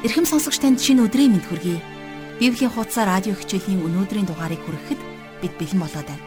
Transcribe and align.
Эрхэм 0.00 0.24
сонсогч 0.24 0.64
танд 0.64 0.80
шинэ 0.80 1.04
өдрийн 1.12 1.36
мэнд 1.36 1.44
хүргэе. 1.44 1.76
Библийн 2.40 2.72
хуудасаар 2.72 3.20
радио 3.20 3.36
хичээлийн 3.36 3.84
өнөөдрийн 3.84 4.24
дугаарыг 4.24 4.56
хүрэхэд 4.64 4.96
бид 5.44 5.52
бэлэн 5.60 5.76
болоод 5.76 6.08
байна. 6.08 6.24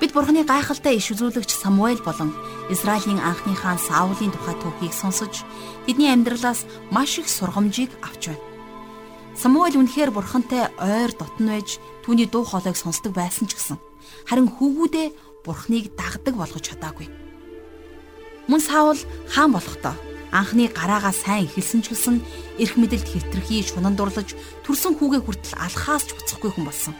Бид 0.00 0.16
Бурхны 0.16 0.40
гайхалтай 0.40 0.96
иш 0.96 1.12
үзүүлэгч 1.12 1.52
Самуэль 1.52 2.00
болон 2.00 2.32
Израилийн 2.72 3.20
анхны 3.20 3.52
хаан 3.52 3.76
Саулын 3.76 4.32
тухай 4.32 4.56
түүхийг 4.56 4.96
сонсож 4.96 5.44
тэдний 5.84 6.08
амьдралаас 6.08 6.64
маш 6.88 7.20
их 7.20 7.28
сургамжийг 7.28 7.92
авч 8.00 8.32
байна. 8.32 8.44
Самуэль 9.36 9.76
үнэхээр 9.76 10.16
Бурхантай 10.16 10.72
ойр 10.80 11.12
дотн 11.12 11.60
байж 11.60 11.76
түүний 12.08 12.24
дуу 12.24 12.48
хоолойг 12.48 12.80
сонсдог 12.80 13.12
байсан 13.12 13.52
ч 13.52 13.60
гэсэн 13.60 13.76
харин 14.24 14.48
хүүгүүдээ 14.48 15.44
Бурхныг 15.44 15.92
дагдаг 15.92 16.32
болгож 16.32 16.64
чадаагүй. 16.72 17.12
Мөн 18.48 18.60
Саул 18.64 18.96
хаан 19.28 19.52
болохдоо 19.52 20.15
анхны 20.32 20.68
гараагаа 20.70 21.14
сайн 21.14 21.46
эхэлсэн 21.46 21.80
ч 21.86 21.94
гэсэн 21.94 22.16
эрх 22.58 22.74
мэдэлд 22.74 23.06
хэтэрхий 23.06 23.62
шунан 23.62 23.94
дурлаж 23.94 24.34
төрсөн 24.66 24.98
хүүгээ 24.98 25.22
хүртэл 25.22 25.54
алхаас 25.60 26.04
ч 26.06 26.10
буцахгүй 26.16 26.50
хүн 26.50 26.66
болсон. 26.66 26.94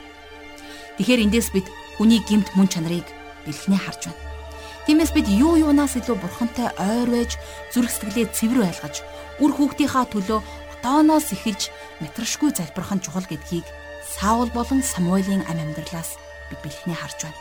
Тэгэхээр 0.97 1.25
эндээс 1.27 1.51
бид 1.51 1.67
хүний 1.99 2.23
гимт 2.23 2.55
мөн 2.55 2.71
чанарыг 2.71 3.07
бэлхнээ 3.45 3.81
харж 3.83 4.03
байна. 4.09 4.23
Тиймээс 4.87 5.13
бид 5.13 5.27
юу 5.27 5.59
юунаас 5.59 5.99
илүү 5.99 6.17
бурхантай 6.23 6.71
ойр 6.79 7.11
байж 7.11 7.35
зүрх 7.75 7.91
сэтгэлээ 7.91 8.31
цэвэр 8.31 8.61
байлгаж 8.63 9.03
үр 9.43 9.51
хүүхдийнхаа 9.51 10.07
төлөө 10.07 10.41
одооноос 10.79 11.35
эхэлж 11.35 11.75
мэтрашгүй 11.99 12.55
залбирах 12.55 12.95
нь 12.95 13.03
чухал 13.03 13.27
гэдгийг 13.27 13.67
Саул 14.07 14.49
болон 14.55 14.87
Самуэлийн 14.87 15.43
ам 15.51 15.59
амьдралаас 15.59 16.15
бид 16.49 16.61
бэлхнээ 16.63 16.95
харж 16.95 17.19
байна. 17.27 17.41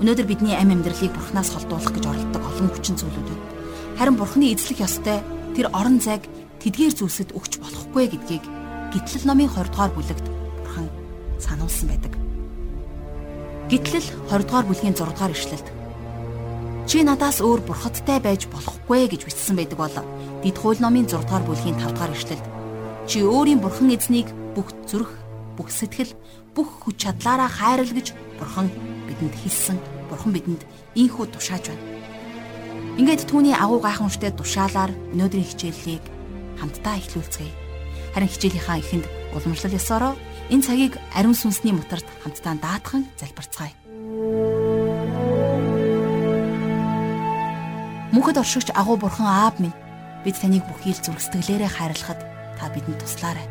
Өнөөдөр 0.00 0.26
бидний 0.26 0.56
ам 0.56 0.72
амьдралыг 0.72 1.12
бурхнаас 1.12 1.52
холдуулах 1.52 1.92
гэж 1.92 2.04
оролддог 2.08 2.42
олон 2.42 2.68
хүчин 2.72 2.96
зүйлүүд 2.96 3.28
байна 3.28 3.61
Харин 3.98 4.16
Бурхны 4.16 4.52
эзлэх 4.52 4.80
ёстой 4.80 5.20
тэр 5.56 5.68
орон 5.72 6.00
зайг 6.00 6.24
тэдгээр 6.62 6.94
зүйлсэд 6.96 7.34
өгч 7.36 7.60
болохгүй 7.60 8.04
гэдгийг 8.12 8.44
Гитлэл 8.92 9.24
номын 9.28 9.48
20 9.48 9.72
дугаар 9.72 9.92
бүлэгт 9.96 10.26
Бурхан 10.62 10.88
сануулсан 11.40 11.88
байдаг. 11.88 12.12
Гитлэл 13.72 14.08
20 14.28 14.48
дугаар 14.48 14.66
бүлгийн 14.68 14.96
6 14.96 15.12
дугаар 15.12 15.32
ишлэлд 15.32 15.66
Чи 16.88 17.04
надаас 17.06 17.40
өөр 17.40 17.60
бурхадтай 17.64 18.18
байж 18.20 18.50
болохгүй 18.52 19.08
гэж 19.08 19.24
бичсэн 19.24 19.56
байдаг 19.56 19.78
бол 19.78 19.96
Дэд 20.42 20.56
хууль 20.58 20.82
номын 20.82 21.06
6 21.08 21.24
дугаар 21.24 21.44
бүлгийн 21.46 21.78
5 21.80 21.94
дугаар 21.94 22.12
ишлэлд 22.12 22.46
Чи 23.08 23.18
өөрийн 23.26 23.58
бурхан 23.58 23.90
эзнийг 23.90 24.30
бүх 24.54 24.70
зүрх, 24.86 25.10
бүх 25.56 25.68
сэтгэл, 25.74 26.14
бүх 26.54 26.86
хүч 26.86 27.02
чадлаараа 27.02 27.50
хайрал 27.50 27.90
гэж 27.90 28.14
бурхан 28.38 28.70
бидэнд 29.08 29.34
хэлсэн. 29.42 29.78
Бурхан 30.06 30.32
бидэнд 30.32 30.62
ийхүү 30.94 31.26
тушааж 31.34 31.72
байна. 31.72 32.01
Ингээд 32.92 33.24
түүний 33.24 33.56
агуу 33.56 33.80
гайхамшигтай 33.80 34.36
тушаалаар 34.36 34.92
өнөөдрийн 35.16 35.48
хичээллийг 35.48 36.04
хамтдаа 36.60 37.00
эхлүүлцгээе. 37.00 37.56
Харин 38.12 38.28
хичээлийнхаа 38.28 38.84
эхэнд 38.84 39.08
уламжлал 39.32 39.78
ёсороо 39.80 40.12
энэ 40.52 40.60
цагийг 40.60 41.00
ариун 41.16 41.32
сүнсний 41.32 41.72
мутарт 41.72 42.04
хамтдаа 42.20 42.52
даатхан 42.60 43.08
залбирцгаая. 43.16 43.72
Мөнхөд 48.12 48.36
оршигч 48.44 48.68
агуу 48.76 49.00
бурхан 49.00 49.24
аав 49.24 49.56
минь 49.56 49.72
бид 50.20 50.36
таныг 50.36 50.68
бүхий 50.68 50.92
л 50.92 51.00
зүрх 51.00 51.24
сэтгэлээрээ 51.24 51.72
хайрлахад 51.72 52.20
та 52.60 52.68
бидэнд 52.76 53.00
туслаарай. 53.00 53.48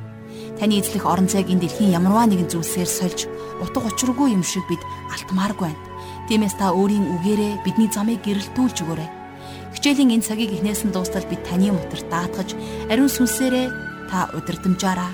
Таны 0.61 0.77
эзлэх 0.77 1.01
орон 1.09 1.25
зайг 1.25 1.49
энэ 1.49 1.65
дэлхийн 1.65 1.97
ямарваа 1.97 2.29
нэгэн 2.29 2.45
зүйлсээр 2.45 2.85
сольж 2.85 3.25
утга 3.57 3.89
учиргүй 3.89 4.37
юм 4.37 4.45
шиг 4.45 4.69
бид 4.69 4.85
алтмааргүй 5.09 5.65
байна. 5.73 5.81
Тиймээс 6.29 6.61
та 6.61 6.77
өөрийн 6.77 7.09
үгээрээ 7.17 7.65
бидний 7.65 7.89
замыг 7.89 8.21
гэрэлтүүлж 8.21 8.85
өгөөрэй 8.85 9.20
Хичээлийн 9.81 10.13
энэ 10.13 10.27
цагийг 10.29 10.53
эхнээс 10.53 10.85
нь 10.85 10.93
дуустал 10.93 11.25
бид 11.25 11.41
таны 11.41 11.73
мотор 11.73 12.05
даатгаж 12.05 12.53
ариун 12.85 13.09
сүнсээрээ 13.09 13.67
та 14.13 14.29
удирдамжаараа 14.37 15.09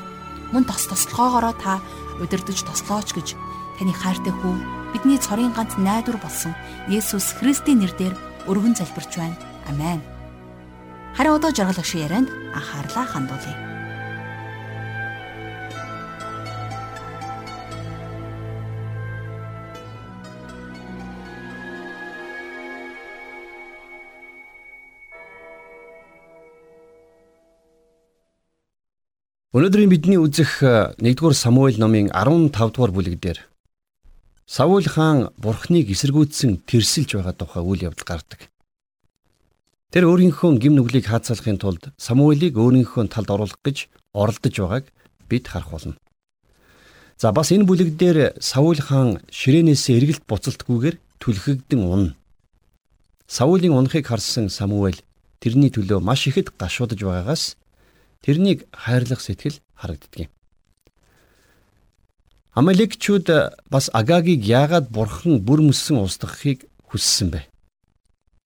мөн 0.52 0.68
тос 0.68 0.92
тослогоогоороо 0.92 1.56
та 1.56 1.80
удирдах 2.20 2.60
тослооч 2.68 3.16
гэж 3.16 3.40
таны 3.80 3.96
хайртай 3.96 4.36
хүү 4.36 4.56
бидний 4.92 5.24
цорын 5.24 5.56
ганц 5.56 5.80
найдвар 5.80 6.20
болсон 6.20 6.52
Есүс 6.92 7.40
Христийн 7.40 7.80
нэрээр 7.80 8.12
өргөн 8.52 8.76
залбирч 8.76 9.16
байна. 9.16 9.40
Амен. 9.72 10.04
Харин 11.16 11.40
одоо 11.40 11.56
жаргал 11.56 11.80
агшин 11.80 12.04
ярианд 12.04 12.28
анхаарлаа 12.52 13.08
хандуулъя. 13.08 13.77
Өнөөдрийн 29.58 29.90
бидний 29.90 30.20
үзэх 30.22 30.62
1-р 30.62 31.34
Самуэль 31.34 31.80
номын 31.82 32.12
15 32.14 32.78
дугаар 32.78 32.94
бүлэг 32.94 33.18
дээр 33.18 33.40
Саул 34.46 34.86
хаан 34.86 35.34
бурхныг 35.34 35.90
эсэргүүцсэн 35.90 36.62
тэрсэлж 36.70 37.18
байгаа 37.18 37.34
тухай 37.34 37.66
үйл 37.66 37.90
явдал 37.90 38.06
гардаг. 38.06 38.54
Тэр 39.90 40.14
өөрийнхөө 40.14 40.62
гим 40.62 40.78
нүглийг 40.78 41.10
хаацалахын 41.10 41.58
тулд 41.58 41.90
Самуэлийг 41.98 42.54
өөрийнхөө 42.54 43.10
талд 43.10 43.34
оруулах 43.34 43.58
гэж 43.66 43.90
оролдож 44.14 44.54
байгааг 44.62 44.86
бид 45.26 45.50
харах 45.50 45.74
болно. 45.74 45.98
За 47.18 47.34
бас 47.34 47.50
энэ 47.50 47.66
бүлэг 47.66 47.98
дээр 47.98 48.38
Саул 48.38 48.78
хаан 48.78 49.26
ширээнээс 49.34 49.90
эргэлт 49.90 50.30
буцалтгүйгээр 50.30 51.02
түлхэгдэн 51.18 51.82
унна. 51.82 52.14
Саулийн 53.26 53.74
унахыг 53.74 54.06
харсан 54.06 54.54
Самуэль 54.54 55.02
тэрний 55.42 55.74
төлөө 55.74 55.98
маш 55.98 56.30
ихэд 56.30 56.54
гашуудж 56.62 57.02
байгаагаас 57.02 57.58
тэрнийг 58.22 58.68
хайрлах 58.72 59.22
сэтгэл 59.22 59.60
харагддаг 59.74 60.28
юм. 60.28 60.32
Амалекчүүд 62.58 63.28
бас 63.70 63.90
Агагийг 63.94 64.42
яагаад 64.42 64.90
бурхан 64.90 65.42
бүр 65.46 65.62
мөссөн 65.62 66.02
устгахыг 66.02 66.66
хүссэн 66.90 67.30
бэ? 67.30 67.46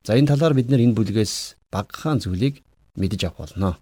За 0.03 0.19
энэ 0.19 0.35
талаар 0.35 0.53
бид 0.53 0.67
энэ 0.67 0.97
бүлгээс 0.97 1.55
багахан 1.71 2.19
зүйлийг 2.19 2.59
мэдэж 2.99 3.21
авах 3.31 3.47
болно. 3.47 3.79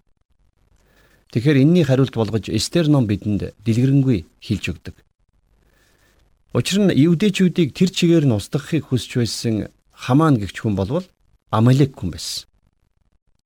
Тэгэхээр 1.30 1.62
энэний 1.62 1.84
хариулт 1.86 2.14
болгож 2.14 2.50
Эстер 2.50 2.90
ном 2.90 3.06
бидэнд 3.06 3.54
дэлгэрэнгүй 3.62 4.26
хэлж 4.42 4.64
өгдөг. 4.70 4.96
Учир 6.54 6.78
нь 6.82 6.94
евдээчүүдийг 6.94 7.70
тэр 7.70 7.90
чигээр 7.94 8.26
нь 8.26 8.34
устгахыг 8.34 8.90
хүсч 8.90 9.14
байсан 9.18 9.70
Хамаан 9.94 10.42
гэгч 10.42 10.66
хүн 10.66 10.74
болвол 10.74 11.06
Амалек 11.54 11.94
хүн 11.94 12.10
байсан. 12.10 12.49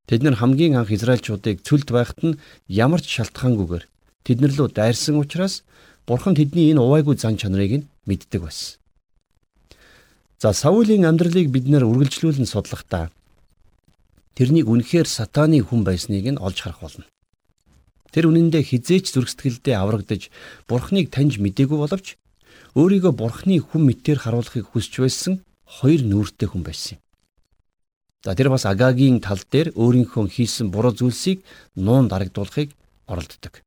Тэд 0.04 0.20
нар 0.22 0.36
хамгийн 0.36 0.76
анх 0.76 0.92
Израильчуудыг 0.92 1.64
цөлд 1.64 1.88
байхад 1.88 2.20
нь 2.20 2.38
ямар 2.68 3.00
ч 3.00 3.08
шалтгаангүйгээр 3.16 3.84
тэднэр 4.28 4.52
лөө 4.52 4.68
дайрсан 4.76 5.16
учраас 5.16 5.64
Бурхан 6.04 6.36
тэдний 6.36 6.68
энэ 6.72 6.84
увайгүй 6.84 7.16
зан 7.16 7.40
чанарыг 7.40 7.72
нь 7.80 7.88
мэддэг 8.04 8.44
байсан. 8.44 8.76
За 10.36 10.52
Саулийн 10.52 11.08
амьдралыг 11.08 11.48
бид 11.48 11.64
нэр 11.72 11.88
үргэлжлүүлэн 11.88 12.44
судлахдаа 12.44 13.08
тэрнийг 14.36 14.68
үнэхээр 14.68 15.08
сатаны 15.08 15.64
хүн 15.64 15.88
байсныг 15.88 16.36
нь 16.36 16.36
олж 16.36 16.58
харах 16.60 16.84
болно. 16.84 17.08
Тэр 18.12 18.28
үнэндээ 18.28 18.60
хизээч 18.60 19.08
зүрх 19.08 19.32
сэтгэлдээ 19.32 19.76
аврагдаж 19.80 20.28
Бурханыг 20.68 21.08
таньж 21.08 21.40
мдээгүй 21.40 21.78
боловч 21.80 22.20
өөрийгөө 22.76 23.12
Бурханы 23.16 23.56
хүн 23.64 23.82
мэтээр 23.88 24.20
харуулахыг 24.20 24.68
хүсч 24.68 25.00
байсан 25.00 25.40
хоёр 25.64 26.04
нүүртэй 26.04 26.48
хүн 26.52 26.60
байсан 26.60 27.00
юм. 27.00 27.03
За 28.24 28.34
тэр 28.34 28.48
бас 28.48 28.64
Агагийн 28.64 29.20
тал 29.20 29.38
дээр 29.52 29.76
өөрийнхөө 29.76 30.32
хийсэн 30.32 30.72
буруу 30.72 30.96
зүйлсийг 30.96 31.44
нуун 31.76 32.08
дарагдуулахыг 32.08 32.72
оролддог. 33.04 33.60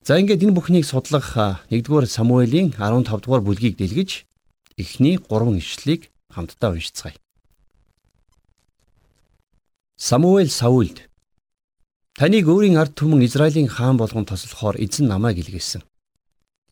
За 0.00 0.16
ингээд 0.16 0.48
энэ 0.48 0.56
бүхнийг 0.56 0.88
судлах 0.88 1.36
1-р 1.68 2.08
Самуэлийн 2.08 2.72
15 2.72 3.20
дугаар 3.20 3.44
бүлгийг 3.44 3.76
дэлгэж 3.76 4.24
эхний 4.80 5.20
3 5.20 5.60
ишлэлийг 5.60 6.08
хамтдаа 6.32 6.72
уншицгаая. 6.72 7.14
Самуэль 10.00 10.50
Саулд 10.50 11.04
Таныг 12.16 12.48
өөрийн 12.48 12.80
ард 12.80 12.96
түмэн 12.96 13.24
Израилийн 13.28 13.68
хаан 13.68 13.96
болгон 14.00 14.24
тослохоор 14.24 14.80
эзэн 14.80 15.06
намайг 15.08 15.36
илгээсэн. 15.38 15.84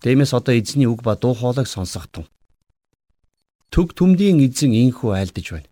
Тиймээс 0.00 0.32
одоо 0.32 0.56
эзний 0.56 0.88
үг 0.88 1.04
ба 1.04 1.16
дуу 1.16 1.36
хоолойг 1.36 1.68
сонсох 1.68 2.08
тун. 2.08 2.26
Төг 3.68 3.92
төмдийн 3.94 4.40
эзэн 4.40 4.72
инхүү 4.72 5.16
айлдаж 5.16 5.46
байна. 5.52 5.69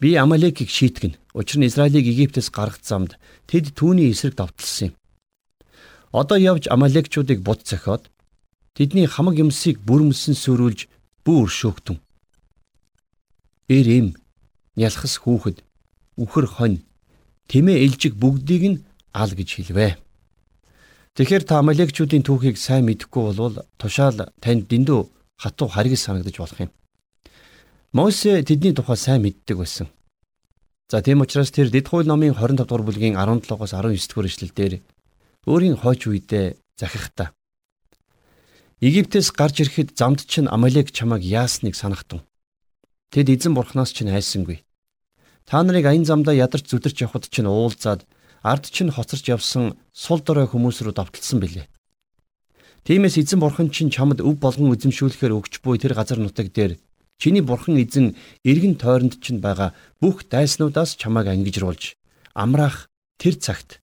Би 0.00 0.14
Амалекийг 0.16 0.70
шийтгэн. 0.70 1.16
Учир 1.34 1.58
нь 1.58 1.66
Израилийг 1.66 2.06
Египтээс 2.06 2.50
гаргах 2.50 2.82
замд 2.82 3.18
тэд 3.46 3.74
түүний 3.78 4.10
эсрэг 4.10 4.34
давталсан 4.34 4.90
юм. 4.90 4.94
Одоо 6.10 6.38
явж 6.38 6.66
Амалекчуудыг 6.70 7.42
бут 7.42 7.62
цохиод 7.62 8.10
тэдний 8.74 9.06
хамаг 9.06 9.38
юмсыг 9.38 9.78
бүрмөсөн 9.86 10.34
сөрүүлж 10.34 10.86
бүр 11.24 11.46
шөөгтөн. 11.50 11.98
Эр 13.70 13.86
эм, 13.88 14.08
нялхас 14.76 15.18
хүүхэд, 15.22 15.62
үхэр 16.18 16.46
хонь, 16.46 16.82
тэмээ 17.50 17.82
элжиг 17.86 18.14
бүгдийг 18.18 18.62
нь 18.70 18.82
ал 19.14 19.30
гэж 19.30 19.48
хэлвэ. 19.62 19.98
Тэгэхээр 21.14 21.44
та 21.46 21.62
Амалекчуудын 21.62 22.26
түүхийг 22.26 22.58
сайн 22.58 22.90
мэдэхгүй 22.90 23.22
болвол 23.30 23.62
тушаал 23.78 24.34
танд 24.42 24.66
дэндүү 24.66 25.00
хатуу 25.38 25.68
харгас 25.70 26.02
санагдаж 26.02 26.36
болох 26.38 26.58
юм. 26.60 26.70
Мосе 27.94 28.42
тэдний 28.42 28.74
тухай 28.74 28.98
сайн 28.98 29.22
мэддэг 29.22 29.54
байсан. 29.54 29.86
За 30.90 30.98
тийм 30.98 31.22
учраас 31.22 31.54
тэр 31.54 31.70
Дэд 31.70 31.94
хууль 31.94 32.10
номын 32.10 32.34
25 32.34 32.66
дугаар 32.66 32.82
бүлгийн 32.82 33.14
17-оос 33.14 33.70
19 33.70 34.10
дугаар 34.10 34.26
ишлэлдэр 34.26 34.82
өөрийн 35.46 35.78
хойч 35.78 36.10
үедээ 36.10 36.58
захихтаа 36.74 37.30
Египтээс 38.82 39.30
гарч 39.30 39.62
ирэхэд 39.62 39.94
замд 39.94 40.26
чинь 40.26 40.50
Амалек 40.50 40.90
чамайг 40.90 41.22
яасныг 41.22 41.78
санахтун. 41.78 42.26
Тэд 43.14 43.30
эзэн 43.30 43.54
бурхнаас 43.54 43.94
чинь 43.94 44.10
айсангүй. 44.10 44.66
Та 45.46 45.62
нарыг 45.62 45.86
аян 45.86 46.02
замдаа 46.02 46.34
ядарч 46.34 46.66
зүдэрч 46.74 47.06
явхад 47.06 47.30
чинь 47.30 47.46
уулзаад 47.46 48.10
ард 48.42 48.74
чинь 48.74 48.90
хоцорч 48.90 49.30
явсан 49.30 49.78
сул 49.94 50.18
дорой 50.18 50.50
хүмүүс 50.50 50.82
рүү 50.82 50.98
давталсан 50.98 51.38
билээ. 51.38 51.70
Тиймээс 52.82 53.22
эзэн 53.22 53.38
бурхан 53.38 53.70
чинь 53.70 53.94
чамд 53.94 54.18
өв 54.18 54.34
болгон 54.42 54.74
эзэмшүүлэхээр 54.74 55.32
өгч 55.38 55.62
буй 55.62 55.78
тэр 55.78 55.94
газар 55.94 56.18
нутаг 56.18 56.50
дээр 56.50 56.74
чиний 57.20 57.42
бурхан 57.42 57.76
эзэн 57.82 58.16
эргэн 58.44 58.74
тойронд 58.74 59.20
чинь 59.24 59.40
байгаа 59.40 59.74
бүх 60.00 60.26
дайснуудаас 60.28 60.96
чамайг 61.00 61.26
ангижруулж 61.28 61.96
амраах 62.34 62.88
тэр 63.18 63.34
цагт 63.38 63.80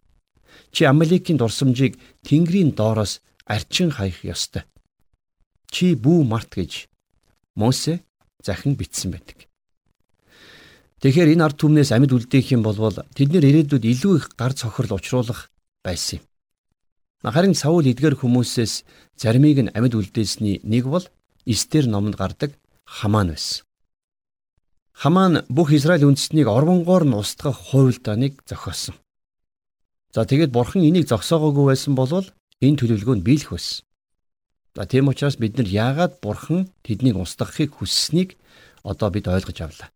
чи 0.72 0.84
Амалекийн 0.86 1.38
дурсамжийг 1.38 2.00
Тэнгэрийн 2.24 2.72
доороос 2.76 3.22
арчин 3.46 3.92
хаях 3.92 4.24
ёстой 4.24 4.64
чи 5.72 5.96
бүү 5.96 6.24
март 6.28 6.52
гэж 6.56 6.88
Мосе 7.56 8.04
захин 8.44 8.76
бичсэн 8.76 9.12
байдаг. 9.12 9.48
Тэгэхээр 11.02 11.34
энэ 11.34 11.44
ард 11.44 11.58
түмнээс 11.60 11.92
амьд 11.92 12.14
үлдээх 12.14 12.54
юм 12.56 12.64
бол 12.64 12.78
тэд 12.78 13.30
нэр 13.34 13.48
ирээдүйд 13.50 13.84
илүү 13.84 14.14
их 14.20 14.26
гар 14.38 14.54
цохирол 14.54 15.00
учруулах 15.00 15.50
байсан 15.84 16.22
юм. 16.22 16.24
Харин 17.26 17.56
Саул 17.58 17.86
эдгээр 17.90 18.22
хүмүүсээс 18.22 18.86
заримыг 19.18 19.60
нь 19.66 19.74
амьд 19.74 19.98
үлдээсний 19.98 20.62
нэг 20.64 20.86
бол 20.86 21.06
Эстер 21.46 21.90
номонд 21.90 22.16
гардаг 22.22 22.54
Хамаан 22.92 23.32
байсан. 23.32 23.64
Хамаан 24.92 25.34
бүх 25.48 25.72
Израиль 25.72 26.04
үндэстнийг 26.04 26.48
орвонгоор 26.52 27.08
нь 27.08 27.16
устгах 27.16 27.56
хуйлдааныг 27.72 28.44
зохиосон. 28.44 28.96
За 30.12 30.28
тэгээд 30.28 30.52
бурхан 30.52 30.84
энийг 30.84 31.08
зогсоогоогүй 31.08 31.66
байсан 31.72 31.96
бол 31.96 32.28
энэ 32.60 32.78
төлөвлөгөөнд 32.78 33.24
биелэх 33.24 33.56
байсан. 33.56 33.88
За 34.76 34.84
тийм 34.86 35.08
учраас 35.08 35.40
бид 35.40 35.56
нар 35.56 35.68
яагаад 35.72 36.20
бурхан 36.20 36.68
тэднийг 36.84 37.16
устгахыг 37.16 37.80
хүсснийг 37.80 38.36
одоо 38.84 39.10
бид 39.10 39.26
ойлгож 39.32 39.58
авлаа. 39.64 39.90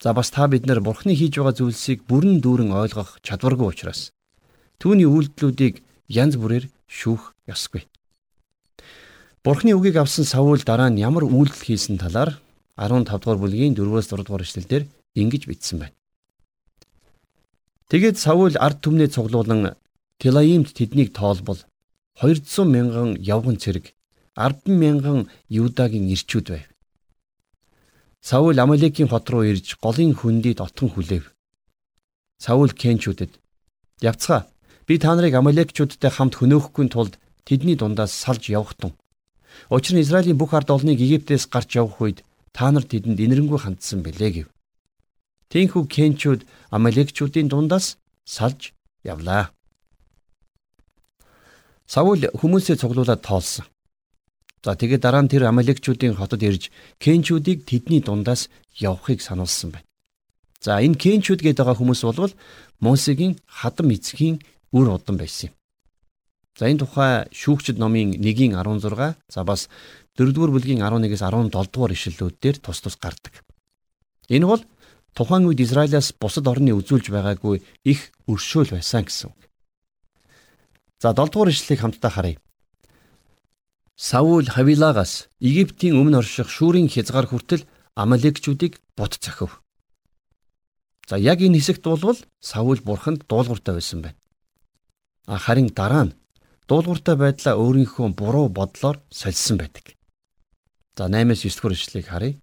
За 0.00 0.12
бас 0.14 0.30
та 0.30 0.48
бид 0.48 0.64
нар 0.66 0.80
бурханы 0.80 1.16
хийж 1.16 1.36
байгаа 1.36 1.56
зүйлсийг 1.58 2.04
бүрэн 2.08 2.40
дүүрэн 2.40 2.72
ойлгох 2.72 3.20
чадваргүй 3.20 3.68
учраас 3.68 4.12
түүний 4.80 5.04
үйлдэлүүдийг 5.04 5.84
янз 6.08 6.40
бүрээр 6.40 6.72
шүүх 6.88 7.36
ёсгүй. 7.44 7.89
Бурхны 9.40 9.72
үгийг 9.72 9.96
авсан 9.96 10.28
Саул 10.28 10.60
дараа 10.60 10.92
нь 10.92 11.00
ямар 11.00 11.24
үйлдэл 11.24 11.64
хийсэн 11.64 11.96
талаар 11.96 12.36
15 12.76 13.08
дугаар 13.08 13.40
бүлгийн 13.40 13.72
4-өөс 13.72 14.12
6 14.12 14.28
дугаар 14.28 14.44
эшлэлдэр 14.44 14.84
ингэж 15.16 15.48
бичсэн 15.48 15.80
байна. 15.80 15.96
Тэгээд 17.88 18.20
Саул 18.20 18.52
ард 18.60 18.84
түмнээ 18.84 19.08
цуглуулan 19.16 19.80
Тилаимд 20.20 20.76
тэднийг 20.76 21.16
тоолбол 21.16 21.56
200 22.20 22.68
мянган 22.68 23.16
явган 23.16 23.56
цэрэг 23.56 23.96
10 24.36 24.68
мянган 24.76 25.32
Юдагийн 25.48 26.12
ирчүүд 26.12 26.46
байв. 26.52 26.68
Саул 28.20 28.60
Амалекийн 28.60 29.08
хот 29.08 29.24
руу 29.32 29.48
ирж 29.48 29.80
голын 29.80 30.12
хөндөд 30.20 30.60
отгон 30.60 30.92
хүлээв. 30.92 31.32
Саул 32.36 32.76
Кенчүүдэд 32.76 33.40
"Явцгаа. 34.04 34.52
Би 34.84 35.00
та 35.00 35.16
нарыг 35.16 35.32
Амалекчуудтай 35.32 36.12
хамт 36.12 36.36
хөнөөхгүй 36.36 36.92
тулд 36.92 37.16
тэдний 37.48 37.80
дундаас 37.80 38.12
салж 38.12 38.52
явах 38.52 38.76
тун. 38.76 38.99
Учир 39.70 39.94
нь 39.96 40.04
Израилийн 40.04 40.38
бүх 40.38 40.54
ард 40.54 40.70
олныг 40.70 40.98
Египтээс 41.00 41.46
гарч 41.50 41.76
явах 41.76 42.00
үед 42.00 42.18
та 42.52 42.70
нар 42.70 42.84
тэдэнд 42.84 43.18
инэрэнгүй 43.20 43.58
хандсан 43.62 44.02
билээ" 44.02 44.30
гэв. 44.34 44.48
Тинхүү 45.50 45.82
Кенчүүд 45.94 46.40
Амалекчүүдийн 46.70 47.48
дундаас 47.50 47.98
салж 48.24 48.70
явлаа. 49.02 49.50
Саул 51.90 52.22
хүмүүсээ 52.38 52.78
цуглуулад 52.78 53.22
тоолсон. 53.26 53.66
За 54.62 54.78
тэгээд 54.78 55.02
дараа 55.02 55.22
нь 55.26 55.32
тэр 55.32 55.50
Амалекчүүдийн 55.50 56.14
хотод 56.14 56.42
ирж 56.46 56.70
Кенчүүдийг 57.02 57.66
тэдний 57.66 57.98
дундаас 58.04 58.46
явахыг 58.78 59.18
сануулсан 59.18 59.74
байна. 59.74 59.88
За 60.60 60.78
энэ 60.78 61.00
Кенчүүд 61.00 61.40
гэдэг 61.42 61.64
байгаа 61.64 61.80
хүмүүс 61.80 62.02
бол 62.04 62.32
Мосегийн 62.84 63.34
хадам 63.48 63.88
эцгийн 63.90 64.38
үр 64.76 64.86
удам 64.92 65.16
байсан 65.16 65.50
юм. 65.50 65.54
За 66.58 66.66
энэ 66.66 66.82
тухай 66.82 67.28
шүүгчд 67.30 67.78
номын 67.78 68.16
1-ийн 68.18 68.58
16 68.58 69.16
за 69.30 69.40
бас 69.44 69.68
4-р 70.18 70.50
бүлгийн 70.50 70.82
11-ээс 70.82 71.22
17 71.22 71.50
дугаар 71.50 71.94
ишлэлүүд 71.94 72.36
дээр 72.42 72.56
тус 72.58 72.80
тус 72.82 72.96
гардаг. 72.98 73.44
Энэ 74.28 74.46
бол 74.46 74.62
тухайн 75.14 75.46
үед 75.46 75.62
Израилаас 75.62 76.12
бусад 76.12 76.46
орны 76.50 76.74
үзүүлж 76.74 77.10
байгаагүй 77.10 77.62
их 77.86 78.10
өршөөл 78.26 78.74
байсан 78.74 79.06
гэсэн 79.06 79.30
үг. 79.30 79.40
За 80.98 81.14
7 81.14 81.30
дугаар 81.30 81.54
ишлэлийг 81.54 81.80
хамтдаа 81.80 82.10
харъя. 82.10 82.38
Саул 83.96 84.46
Хавилагаас 84.48 85.28
Египтийн 85.40 85.96
өмнө 85.96 86.24
орших 86.24 86.48
шүүрийн 86.48 86.88
хязгаар 86.88 87.28
хүртэл 87.28 87.68
Амалекчүүдийг 87.94 88.80
бут 88.96 89.20
цохив. 89.20 89.60
За 91.08 91.16
яг 91.18 91.40
энэ 91.40 91.60
хэсэгт 91.60 91.84
болвол 91.84 92.16
Саул 92.40 92.80
бурханд 92.80 93.28
дуулууртай 93.28 93.74
байсан 93.76 94.00
байна. 94.00 94.18
А 95.26 95.36
харин 95.36 95.68
дараа 95.68 96.04
нь 96.08 96.19
дуулууртай 96.70 97.16
байдлаа 97.18 97.58
өөрийнхөө 97.58 98.14
буруу 98.14 98.46
бодлоор 98.48 99.02
сольсон 99.10 99.58
байдаг. 99.58 99.98
За 100.94 101.10
8-9 101.10 101.50
дугаар 101.58 101.74
ишлэлийг 101.74 102.06
харъя. 102.06 102.38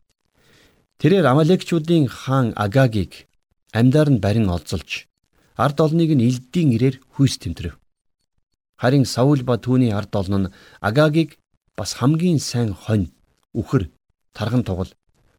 Тэрээр 0.99 1.25
Амалекчүүдийн 1.31 2.05
хаан 2.11 2.51
Агагийг 2.59 3.31
амьдаар 3.71 4.09
нь 4.11 4.19
барин 4.19 4.51
олзолж 4.51 5.07
ард 5.55 5.77
олныг 5.79 6.11
нь 6.11 6.25
элдийн 6.27 6.75
ирээр 6.75 6.99
хүйс 7.15 7.39
тэмтрэв. 7.39 7.79
Харин 8.81 9.05
Саул 9.05 9.41
ба 9.47 9.55
түүний 9.63 9.95
ард 9.95 10.11
олон 10.19 10.43
нь 10.43 10.53
Агагийг 10.83 11.39
бас 11.79 11.95
хамгийн 11.95 12.39
сайн 12.43 12.75
хонь, 12.75 13.07
үхэр, 13.55 13.87
тарган 14.35 14.63
тугал 14.67 14.91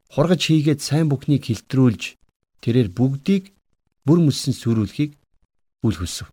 хургаж 0.08 0.40
хийгээд 0.48 0.80
сайн 0.80 1.12
бүхнийг 1.12 1.44
хилтрүүлж 1.44 2.16
тэрээр 2.64 2.88
бүгдийг 2.96 3.52
бүр 4.06 4.18
мөссөн 4.24 4.54
сүрүүлэхийг 4.56 5.12
үл 5.84 5.96
хөсөв. 6.00 6.32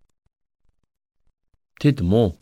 Тэд 1.82 2.00
муу 2.00 2.40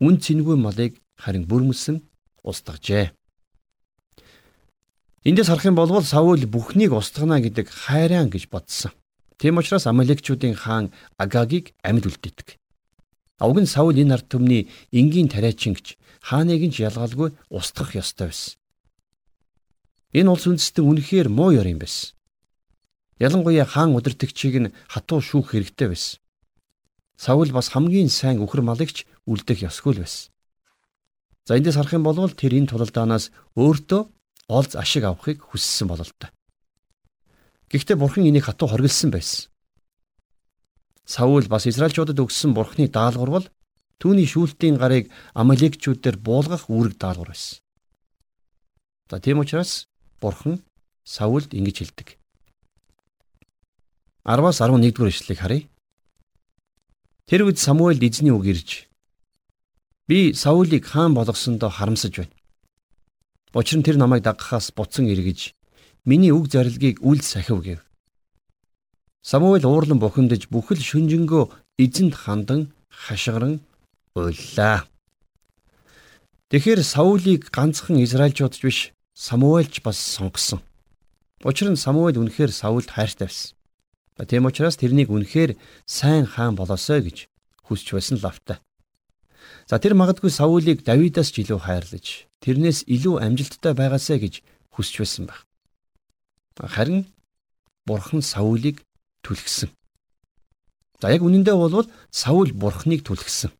үн 0.00 0.20
цэнгүй 0.20 0.56
малыг 0.60 1.00
харин 1.16 1.44
бүр 1.48 1.62
мөсөн 1.64 2.04
устгажээ. 2.44 3.12
Эндээс 5.26 5.48
харах 5.48 5.66
юм 5.66 5.74
бол 5.74 5.90
Саул 6.04 6.42
бүхнийг 6.46 6.92
устгана 6.92 7.40
гэдэг 7.40 7.66
хайран 7.66 8.30
гэж 8.30 8.46
бодсон. 8.52 8.92
Тийм 9.38 9.58
учраас 9.58 9.86
Амалекчүүдийн 9.90 10.54
хаан 10.54 10.92
Агагийг 11.18 11.74
амьд 11.82 12.06
үлдээдэг. 12.06 12.56
Уг 13.40 13.58
нь 13.60 13.66
Саул 13.66 13.98
энэ 13.98 14.14
ард 14.16 14.30
түмний 14.30 14.70
энгийн 14.92 15.28
тариачин 15.28 15.74
гэж 15.74 15.98
хааныг 16.22 16.62
нь 16.62 16.78
ялгалгүй 16.78 17.34
устгах 17.50 17.98
ёстой 17.98 18.30
байсан. 18.30 18.54
Энэ 20.16 20.30
улс 20.30 20.46
үндэстэн 20.46 20.86
үнэхээр 20.86 21.28
муу 21.28 21.52
ёр 21.52 21.68
юм 21.68 21.82
байсан. 21.82 22.16
Ялангуяа 23.18 23.66
хаан 23.68 23.92
удирдагчийг 23.98 24.56
нь 24.62 24.72
хатуу 24.88 25.20
шүүх 25.20 25.52
хэрэгтэй 25.52 25.88
байсан. 25.90 26.20
Саул 27.16 27.50
бас 27.52 27.72
хамгийн 27.72 28.12
сайн 28.12 28.40
үхэр 28.44 28.60
малагч 28.60 29.08
үлдэх 29.24 29.64
ёсгүй 29.64 29.96
л 29.96 30.02
байсан. 30.04 30.30
За 31.48 31.56
эндээс 31.56 31.76
харах 31.80 31.96
юм 31.96 32.04
бол 32.04 32.32
тэр 32.32 32.52
энэ 32.52 32.70
тулалдаанаас 32.70 33.32
өөртөө 33.56 34.02
олз 34.52 34.72
ашиг 34.76 35.04
авахыг 35.04 35.40
хүссэн 35.40 35.88
бололтой. 35.88 36.30
Гэхдээ 37.72 37.96
бурхан 37.96 38.28
энийг 38.28 38.46
хатуу 38.46 38.68
хоригдсан 38.68 39.10
байсан. 39.10 39.50
Саул 41.06 41.46
бас 41.48 41.66
Израильчуудад 41.66 42.18
өгсөн 42.18 42.54
бурхны 42.54 42.90
даалгавар 42.90 43.30
бол 43.30 43.46
түүний 44.02 44.26
шүүлтийн 44.26 44.76
гарыг 44.76 45.10
Амалекчүүдээр 45.38 46.18
буулгах 46.18 46.66
үүрэг 46.66 46.98
даалгавар 46.98 47.30
байсан. 47.34 47.62
За 49.10 49.22
тийм 49.22 49.38
учраас 49.38 49.86
бурхан 50.20 50.62
Саулд 51.06 51.54
ингэж 51.54 51.76
хэлдэг. 51.78 52.18
10-аас 54.26 54.58
11-р 54.58 55.06
ишлэлийг 55.06 55.38
харъя. 55.38 55.70
Тэр 57.26 57.42
үед 57.42 57.58
Самуэль 57.58 57.98
эзний 58.06 58.30
үг 58.30 58.46
ирж 58.46 58.86
би 60.06 60.30
Саулийг 60.30 60.86
хаан 60.86 61.10
болгосондоо 61.18 61.74
харамсаж 61.74 62.22
байна. 62.22 62.30
Учир 63.50 63.82
нь 63.82 63.82
тэр 63.82 63.98
намайг 63.98 64.22
дагахаас 64.22 64.70
буцан 64.70 65.10
эргэж 65.10 65.50
миний 66.06 66.30
үг 66.30 66.46
зарилгийг 66.46 67.02
үл 67.02 67.18
сахив 67.18 67.66
гэв. 67.66 67.82
Самуэль 69.26 69.66
уурлан 69.66 69.98
бухимдаж 69.98 70.46
бүхэл 70.46 70.78
шүнжэнгөө 70.78 71.50
эзэнд 71.82 72.14
хандан 72.14 72.70
хашгиран 72.86 73.58
уйллаа. 74.14 74.86
Тэгэхээр 76.54 76.86
Саулийг 76.86 77.50
ганцхан 77.50 78.06
Израильчууд 78.06 78.54
ч 78.54 78.62
биш 78.62 78.78
Самуэльч 79.18 79.82
бас 79.82 79.98
сонгосон. 79.98 80.62
Учир 81.42 81.74
нь 81.74 81.82
Самуэль 81.84 82.22
үнэхээр 82.22 82.54
Саулд 82.54 82.86
хайртай 82.94 83.26
байсан. 83.26 83.58
Тийм 84.16 84.48
учраас 84.48 84.80
тэрнийг 84.80 85.12
үнэхээр 85.12 85.60
сайн 85.84 86.24
хаан 86.24 86.56
болоосой 86.56 87.04
гэж 87.04 87.28
хүсч 87.68 87.92
байсан 87.92 88.16
лавтай. 88.24 88.56
За 89.68 89.76
тэр 89.76 89.92
магадгүй 89.92 90.32
Саулийг 90.32 90.88
Давидаас 90.88 91.28
ч 91.28 91.44
илүү 91.44 91.60
хайрлаж, 91.60 92.24
тэрнээс 92.40 92.88
илүү 92.88 93.20
амжилттай 93.20 93.76
байгаасай 93.76 94.16
гэж 94.16 94.34
хүсч 94.72 95.04
байсан 95.04 95.28
байх. 95.28 95.44
Харин 96.56 97.04
Бурхан 97.84 98.24
Саулийг 98.24 98.80
түлхсэн. 99.20 99.68
За 101.02 101.12
яг 101.12 101.20
үнэндээ 101.20 101.52
бол 101.52 101.84
Саул 102.08 102.56
Бурханыг 102.56 103.04
түлхсэн. 103.04 103.52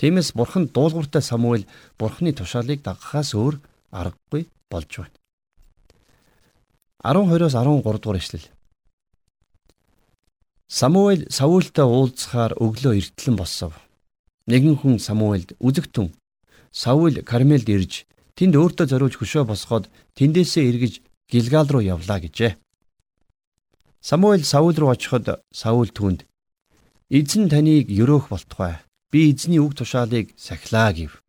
Тиймээс 0.00 0.32
Бурхан 0.32 0.72
дуулууртай 0.72 1.20
Самуэль 1.20 1.68
Бурханы 2.00 2.32
тушаалыг 2.32 2.80
дагахаас 2.80 3.36
өөр 3.36 3.60
аргагүй 3.92 4.48
болж 4.72 4.90
байна. 4.96 5.16
12-оос 7.04 7.54
13 7.54 8.00
дугаар 8.00 8.20
эшлэл. 8.20 8.55
Самуэль 10.66 11.30
Саултай 11.30 11.86
уулзахаар 11.86 12.58
өглөө 12.58 12.98
эртлэн 12.98 13.38
боссов. 13.38 13.78
Нэгэн 14.50 14.74
хүн 14.82 14.98
Самуэльд 14.98 15.54
үзэгтэн 15.62 16.10
Саул 16.74 17.22
Кармелд 17.22 17.70
ирж 17.70 18.02
тэнд 18.34 18.58
өөртөө 18.58 18.86
зориулж 18.90 19.14
хөшөө 19.14 19.46
босгоод 19.46 19.86
тэндээсээ 20.18 20.66
эргэж 20.66 20.94
Гилгал 21.30 21.70
руу 21.70 21.86
явлаа 21.86 22.18
гэжээ. 22.18 22.58
Самуэль 24.02 24.42
Саул 24.42 24.74
руу 24.74 24.90
очиход 24.90 25.38
Саул 25.54 25.90
түүнд 25.94 26.26
Эзэн 27.14 27.46
таныг 27.46 27.86
өрөөх 27.86 28.34
болтугай. 28.34 28.82
Би 29.14 29.30
эзний 29.30 29.62
үг 29.62 29.78
тушаалыг 29.78 30.34
сахилаа 30.34 30.90
гэв. 30.90 31.22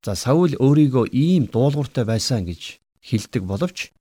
За 0.00 0.16
Саул 0.16 0.56
өөрийгөө 0.56 1.12
ийм 1.12 1.44
дуулууртай 1.52 2.08
байсан 2.08 2.48
гэж 2.48 2.80
хэлдэг 3.04 3.44
боловч 3.44 3.92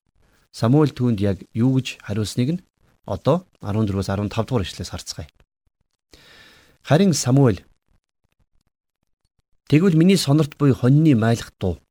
Самуэль 0.55 0.95
түүнд 0.95 1.19
яг 1.19 1.43
юу 1.51 1.75
гэж 1.75 1.99
хариулсныг 1.99 2.49
нь 2.55 2.63
одоо 3.09 3.49
14-өөс 3.65 4.09
15 4.13 4.29
дугаар 4.45 4.63
ишлээс 4.63 4.93
харцгаая. 4.93 5.29
Харин 6.85 7.13
Самуэль 7.13 7.65
Тэгвэл 9.69 9.97
миний 9.97 10.17
сонорт 10.17 10.53
буй 10.57 10.73
хоньны 10.73 11.17
майлах 11.17 11.49
дуу 11.57 11.81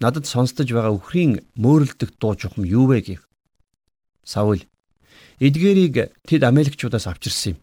надад 0.00 0.26
сонсдож 0.28 0.68
байгаа 0.68 0.92
үхрийн 0.92 1.40
мөөрөлдөх 1.56 2.20
дуу 2.20 2.36
чухам 2.36 2.64
юу 2.64 2.92
вэ 2.92 3.00
гэв. 3.00 3.20
Саул 4.24 4.60
эдгээрийг 5.40 6.12
тэд 6.28 6.42
Амелекчуудаас 6.44 7.06
авчирсан 7.08 7.56
юм. 7.56 7.58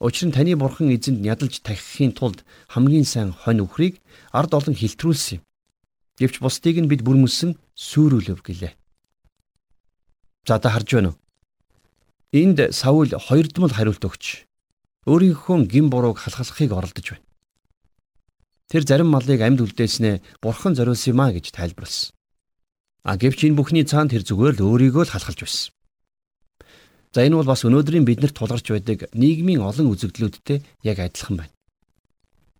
Учир 0.00 0.28
нь 0.28 0.36
таны 0.36 0.56
бурхан 0.56 0.92
эзэнд 0.96 1.24
ядалж 1.24 1.60
тахихын 1.60 2.12
тулд 2.12 2.44
хамгийн 2.72 3.04
сайн 3.04 3.32
хонь 3.32 3.60
үхрийг 3.64 4.00
ард 4.32 4.52
олон 4.56 4.74
хилтрүүлсэн 4.74 5.40
юм. 5.40 5.42
Гэвч 6.18 6.40
бусдыг 6.40 6.76
нь 6.80 6.90
бид 6.90 7.04
бүрмөсөн 7.04 7.56
сүрүүлв 7.76 8.40
гэлээ. 8.44 8.72
За 10.46 10.58
та 10.58 10.68
харж 10.72 10.88
байна 10.92 11.08
уу? 11.12 11.23
Энд 12.34 12.58
Саул 12.74 13.14
хоёрдмол 13.14 13.70
хариулт 13.70 14.02
өгч 14.02 14.42
өөрийнхөө 15.06 15.70
гин 15.70 15.86
бурууг 15.86 16.18
халахлахыг 16.18 16.74
оролдож 16.74 17.14
байна. 17.14 17.22
Тэр 18.66 18.82
зарим 18.82 19.06
малыг 19.14 19.38
амьд 19.38 19.62
үлдээснээ 19.62 20.42
бурхан 20.42 20.74
зориулсан 20.74 21.14
юм 21.14 21.20
а 21.22 21.30
гэж 21.30 21.54
тайлбарласан. 21.54 22.10
А 23.06 23.14
гэвч 23.14 23.46
энэ 23.46 23.54
бүхний 23.54 23.86
цаанд 23.86 24.10
тэр 24.10 24.26
зүгээр 24.26 24.58
л 24.58 24.66
өөрийгөө 24.66 25.06
л 25.06 25.12
халахалж 25.14 25.40
байсан. 25.46 25.70
За 27.14 27.22
энэ 27.22 27.38
бол 27.38 27.46
бас 27.46 27.62
өнөөдрийн 27.62 28.02
биднэрт 28.02 28.34
тулгарч 28.34 28.66
байдаг 28.66 29.14
нийгмийн 29.14 29.62
олон 29.62 29.94
үзэгдлүүдтэй 29.94 30.58
яг 30.82 30.98
адилхан 30.98 31.38
байна. 31.38 31.54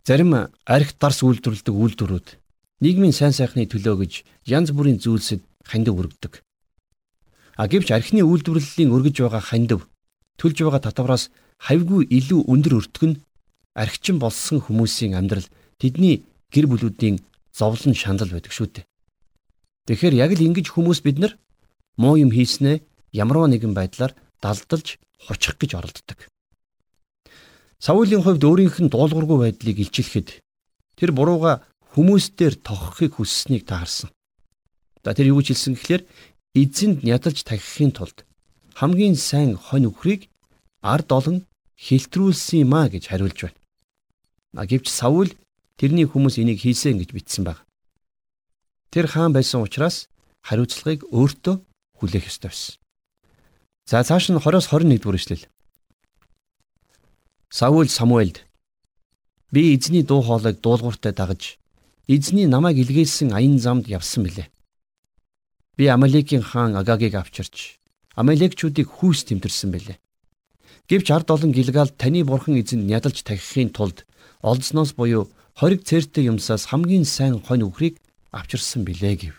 Зарим 0.07 0.31
архит 0.63 0.95
дарс 1.03 1.19
үйлдвэрлэдэг 1.19 1.75
үйлдвэрүүд 1.75 2.27
нийгмийн 2.79 3.11
сайн 3.11 3.35
сайхны 3.35 3.67
төлөө 3.67 4.07
гэж 4.07 4.13
янз 4.47 4.71
бүрийн 4.71 5.03
зүйлсэд 5.03 5.43
хандив 5.67 5.99
өргөдөг. 5.99 6.44
А 7.55 7.67
гэвч 7.71 7.91
архины 7.95 8.21
үйлдвэрлэлийн 8.27 8.91
өргөж 8.91 9.15
байгаа 9.23 9.43
хандив 9.43 9.87
төлж 10.35 10.59
байгаа 10.59 10.83
татвараас 10.83 11.31
хавьгүй 11.63 12.03
илүү 12.11 12.51
өндөр 12.51 12.73
өртөг 12.83 13.03
нь 13.07 13.19
архичин 13.75 14.19
болсон 14.19 14.59
хүмүүсийн 14.59 15.15
амьдрал 15.15 15.47
тэдний 15.79 16.27
гэр 16.51 16.67
бүлүүдийн 16.67 17.23
зовлон 17.55 17.95
шанал 17.95 18.27
байдаг 18.27 18.51
шүү 18.51 18.67
дээ. 18.75 18.85
Тэгэхээр 19.87 20.15
яг 20.19 20.31
л 20.35 20.45
ингэж 20.51 20.67
хүмүүс 20.75 20.99
бид 20.99 21.17
нар 21.23 21.33
муу 21.95 22.19
юм 22.19 22.35
хийснээ 22.35 22.83
ямарваа 23.15 23.47
нэгэн 23.47 23.71
байдлаар 23.71 24.11
далдалж 24.43 24.99
хучих 25.23 25.55
гэж 25.55 25.79
оролддог. 25.79 26.19
Саулийн 27.79 28.23
хувьд 28.23 28.43
өөрийнх 28.43 28.83
нь 28.83 28.91
дуулуургүй 28.91 29.37
байдлыг 29.55 29.77
илчлэхэд 29.79 30.43
тэр 30.99 31.11
бурууга 31.15 31.63
хүмүүстээр 31.95 32.59
тохохыг 32.59 33.19
хүсснийг 33.19 33.63
таарсан. 33.63 34.11
За 35.03 35.13
тэр 35.13 35.31
юу 35.31 35.39
гэж 35.39 35.53
хэлсэн 35.53 35.75
гэхээр 35.77 36.03
эзэнд 36.55 37.03
ядалж 37.03 37.43
тахихын 37.43 37.91
тулд 37.91 38.23
хамгийн 38.79 39.15
сайн 39.15 39.59
хонь 39.59 39.87
үхрийг 39.91 40.31
ард 40.81 41.11
олон 41.11 41.37
хилтрүүлсэн 41.75 42.63
юм 42.63 42.73
а 42.79 42.87
гэж 42.87 43.11
хариулж 43.11 43.39
байна. 43.43 43.59
Гэвч 44.63 44.87
Саул 44.87 45.29
тэрний 45.75 46.07
хүмүүс 46.07 46.39
энийг 46.39 46.63
хийсэн 46.63 46.95
гэж 46.99 47.11
бичсэн 47.11 47.43
баг. 47.43 47.67
Тэр 48.91 49.11
хаан 49.11 49.35
байсан 49.35 49.59
учраас 49.59 50.07
хариуцлагыг 50.47 51.03
өөртөө 51.11 51.55
хүлээх 51.99 52.31
ёстой 52.31 52.49
байсан. 52.51 52.79
За 53.83 54.03
цааш 54.07 54.31
нь 54.31 54.39
20-оос 54.39 54.71
21 54.71 55.03
дугаар 55.03 55.19
ишлэл. 55.19 55.43
Саул 57.51 57.87
Самуэлд 57.91 58.47
би 59.51 59.75
эзний 59.75 60.03
дуу 60.03 60.23
хоолойг 60.23 60.63
дуулууртай 60.63 61.11
дагаж 61.11 61.59
эзний 62.07 62.47
намайг 62.47 62.79
илгээсэн 62.79 63.35
аян 63.35 63.59
замд 63.59 63.87
явсан 63.87 64.23
билээ. 64.23 64.47
Би 65.77 65.87
Амалекийн 65.87 66.41
хаан 66.41 66.75
Агагийг 66.75 67.15
авчирч 67.15 67.79
Амалекчүүдийг 68.15 68.87
хүүс 68.87 69.27
тэмтэрсэн 69.27 69.69
билээ. 69.75 69.99
Гэвч 70.87 71.07
ард 71.11 71.27
олон 71.35 71.51
Гилгал 71.51 71.91
таны 71.91 72.23
бурхан 72.23 72.55
эзэнд 72.55 72.87
ядалж 72.87 73.27
тахихын 73.27 73.75
тулд 73.75 74.07
олдсноос 74.39 74.95
буюу 74.95 75.27
хориг 75.59 75.83
цэртэй 75.83 76.31
юмсаас 76.31 76.71
хамгийн 76.71 77.03
сайн 77.03 77.43
хонь 77.43 77.67
үхрийг 77.67 77.99
авчирсан 78.31 78.87
билээ 78.87 79.15
гэв. 79.19 79.35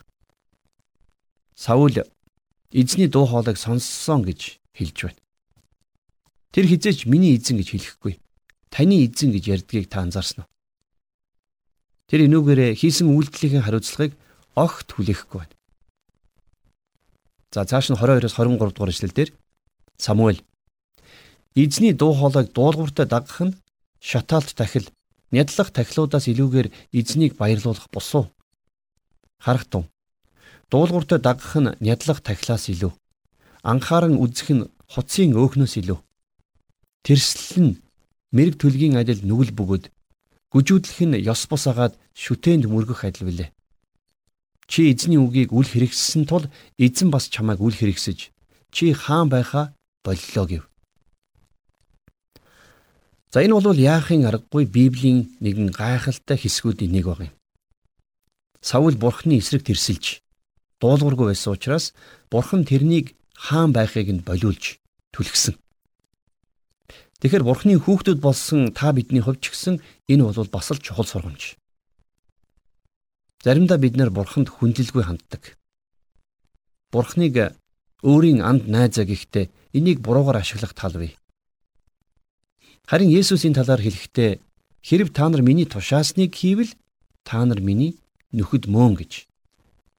Саул 1.56 2.04
эзний 2.70 3.08
дуу 3.08 3.24
хоолойг 3.24 3.56
сонссон 3.56 4.20
гэж 4.28 4.60
хэлж 4.76 4.96
байна. 5.08 5.20
Тэр 6.52 6.68
хизээч 6.68 7.08
миний 7.08 7.32
эзэн 7.40 7.56
гэж 7.56 7.68
хэлэхгүй. 7.72 8.20
Таны 8.68 9.08
эзэн 9.08 9.32
гэж 9.32 9.44
ярьдгийг 9.56 9.88
та 9.88 10.04
анзаарсан 10.04 10.44
уу? 10.44 10.50
Тэр 12.12 12.28
энүүгээрээ 12.28 12.76
хийсэн 12.76 13.08
үйлдэлийн 13.08 13.64
хариуцлагыг 13.64 14.12
огт 14.52 14.88
хүлээхгүй 14.92 15.40
байна. 15.40 15.55
За 17.54 17.64
цааш 17.64 17.90
нь 17.90 17.98
22-оос 17.98 18.34
23 18.34 18.72
дугаар 18.74 18.92
эшлэл 18.92 19.14
дээр 19.16 19.30
Самуэль 19.98 20.42
эзний 21.54 21.92
дуу 21.92 22.12
хоолойг 22.12 22.52
дуулууртай 22.52 23.06
дагах 23.06 23.40
нь 23.40 23.56
шатаалт 24.00 24.52
тахил 24.54 24.86
нядлах 25.32 25.70
тахилуудаас 25.72 26.28
илүүгээр 26.28 26.68
эзнийг 26.92 27.32
баярлуулах 27.40 27.88
босуу. 27.90 28.24
Харах 29.38 29.64
тун 29.64 29.84
дуулууртай 30.70 31.18
дагах 31.18 31.56
нь 31.56 31.76
нядлах 31.80 32.20
тахилаас 32.20 32.68
илүү. 32.68 32.92
Анхааран 33.62 34.20
үзэх 34.20 34.48
нь 34.52 34.68
хуцын 34.92 35.32
өөхнөөс 35.40 35.74
илүү. 35.80 35.98
Тэрслэл 37.04 37.62
нь 37.64 37.78
мэрэг 38.36 38.60
төлгийн 38.60 39.00
адил 39.00 39.24
нүгэл 39.24 39.56
бөгөөд 39.56 39.84
гүжүүдлэх 40.52 41.00
нь 41.08 41.22
ёс 41.32 41.42
бус 41.50 41.64
агаад 41.70 41.94
шүтээнд 42.14 42.64
мөргөх 42.68 43.04
адил 43.08 43.26
билээ. 43.28 43.50
Чи 44.66 44.90
эзний 44.90 45.18
үгийг 45.18 45.54
үл 45.54 45.66
хэрэгссэн 45.66 46.26
тул 46.26 46.50
эзэн 46.76 47.10
бас 47.14 47.30
чамайг 47.30 47.62
үл 47.62 47.74
хэрэгсэж 47.74 48.34
чи 48.74 48.92
хаан 48.92 49.30
байхаа 49.30 49.74
боллоо 50.02 50.46
гэв. 50.46 50.64
За 53.30 53.42
энэ 53.42 53.54
бол 53.54 53.78
яахын 53.78 54.26
аргагүй 54.26 54.66
Библийн 54.66 55.38
нэгэн 55.40 55.70
гайхалтай 55.70 56.36
хэсгүүдийн 56.38 56.92
нэг 56.92 57.06
баг 57.06 57.20
юм. 57.30 57.34
Саул 58.60 58.96
бурхны 58.98 59.38
эсрэг 59.38 59.62
тэрсэлж 59.66 60.22
дуулуургүй 60.80 61.30
байсан 61.30 61.54
учраас 61.54 61.94
бурхан 62.30 62.64
тэрнийг 62.66 63.14
хаан 63.34 63.70
байхыг 63.72 64.08
нь 64.10 64.26
болиулж 64.26 64.82
түлхсэн. 65.14 65.54
Тэгэхээр 67.20 67.44
бурхны 67.48 67.78
хүүхдүүд 67.80 68.20
болсон 68.20 68.72
та 68.76 68.92
бидний 68.92 69.22
хувьд 69.22 69.40
ч 69.40 69.52
гэсэн 69.52 69.80
энэ 70.10 70.22
бол 70.26 70.50
бас 70.52 70.68
л 70.72 70.82
чухал 70.82 71.08
сургамж. 71.08 71.56
Заримдаа 73.46 73.78
бид 73.78 73.94
нэр 73.94 74.10
бурханд 74.10 74.50
хүндлэлгүй 74.50 75.06
ханддаг. 75.06 75.54
Бурхныг 76.90 77.54
өөрийн 78.02 78.42
анд 78.42 78.66
найзаа 78.66 79.06
гэхдээ 79.06 79.46
энийг 79.70 80.02
буруугаар 80.02 80.42
ашиглах 80.42 80.74
тал 80.74 80.98
бий. 80.98 81.14
Харин 82.90 83.14
Есүсийн 83.14 83.54
талаар 83.54 83.78
хэлэхдээ 83.78 84.42
хэрв 84.82 85.14
та 85.14 85.30
нар 85.30 85.46
миний 85.46 85.62
тушаасныг 85.70 86.34
хийвэл 86.34 86.74
та 87.22 87.46
нар 87.46 87.62
миний 87.62 88.02
нөхөд 88.34 88.66
мөн 88.66 88.98
гэж 88.98 89.30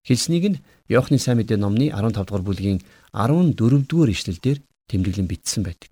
Хэлснийг 0.07 0.45
нь 0.51 0.61
Иохны 0.91 1.19
сайн 1.19 1.39
мэдээ 1.39 1.59
номны 1.59 1.87
15 1.91 2.27
дугаар 2.27 2.43
бүлгийн 2.43 2.79
14 3.11 3.55
дугаар 3.87 4.11
ишлэлдэр 4.11 4.63
тэмдэглэн 4.87 5.27
бичсэн 5.27 5.63
байдаг. 5.67 5.91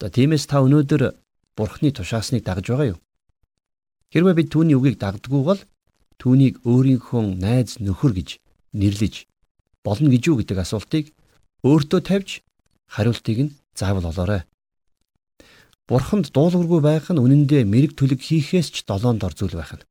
За 0.00 0.12
тиймээс 0.12 0.44
та 0.48 0.60
өнөөдөр 0.60 1.16
Бурхны 1.56 1.88
тушаасныг 1.92 2.44
дагж 2.44 2.68
байгаа 2.68 2.92
юу? 2.92 2.98
Хэрвээ 4.12 4.34
бид 4.36 4.48
түүний 4.52 4.76
үгийг 4.76 5.00
дагддгүй 5.00 5.40
бол 5.40 5.60
түүнийг 6.20 6.64
өөрийнхөө 6.64 7.22
найз 7.36 7.78
нөхөр 7.82 8.12
гэж 8.16 8.28
нэрлэж 8.72 9.14
болно 9.84 10.08
гэж 10.10 10.22
юу 10.30 10.36
гэдэг 10.40 10.58
асуултыг 10.64 11.04
өөртөө 11.62 12.00
тавьж 12.02 12.42
хариултыг 12.90 13.38
нь 13.46 13.54
заавал 13.74 14.10
олоорой. 14.10 14.42
Бурханд 15.86 16.34
дуулуургүй 16.34 16.80
байх 16.82 17.06
нь 17.14 17.22
үнэндээ 17.22 17.62
мэрэг 17.62 17.92
төлөг 17.94 18.20
хийхээс 18.22 18.68
ч 18.74 18.76
долоон 18.90 19.22
дор 19.22 19.34
зүйл 19.38 19.54
байх 19.54 19.78
нь. 19.78 19.86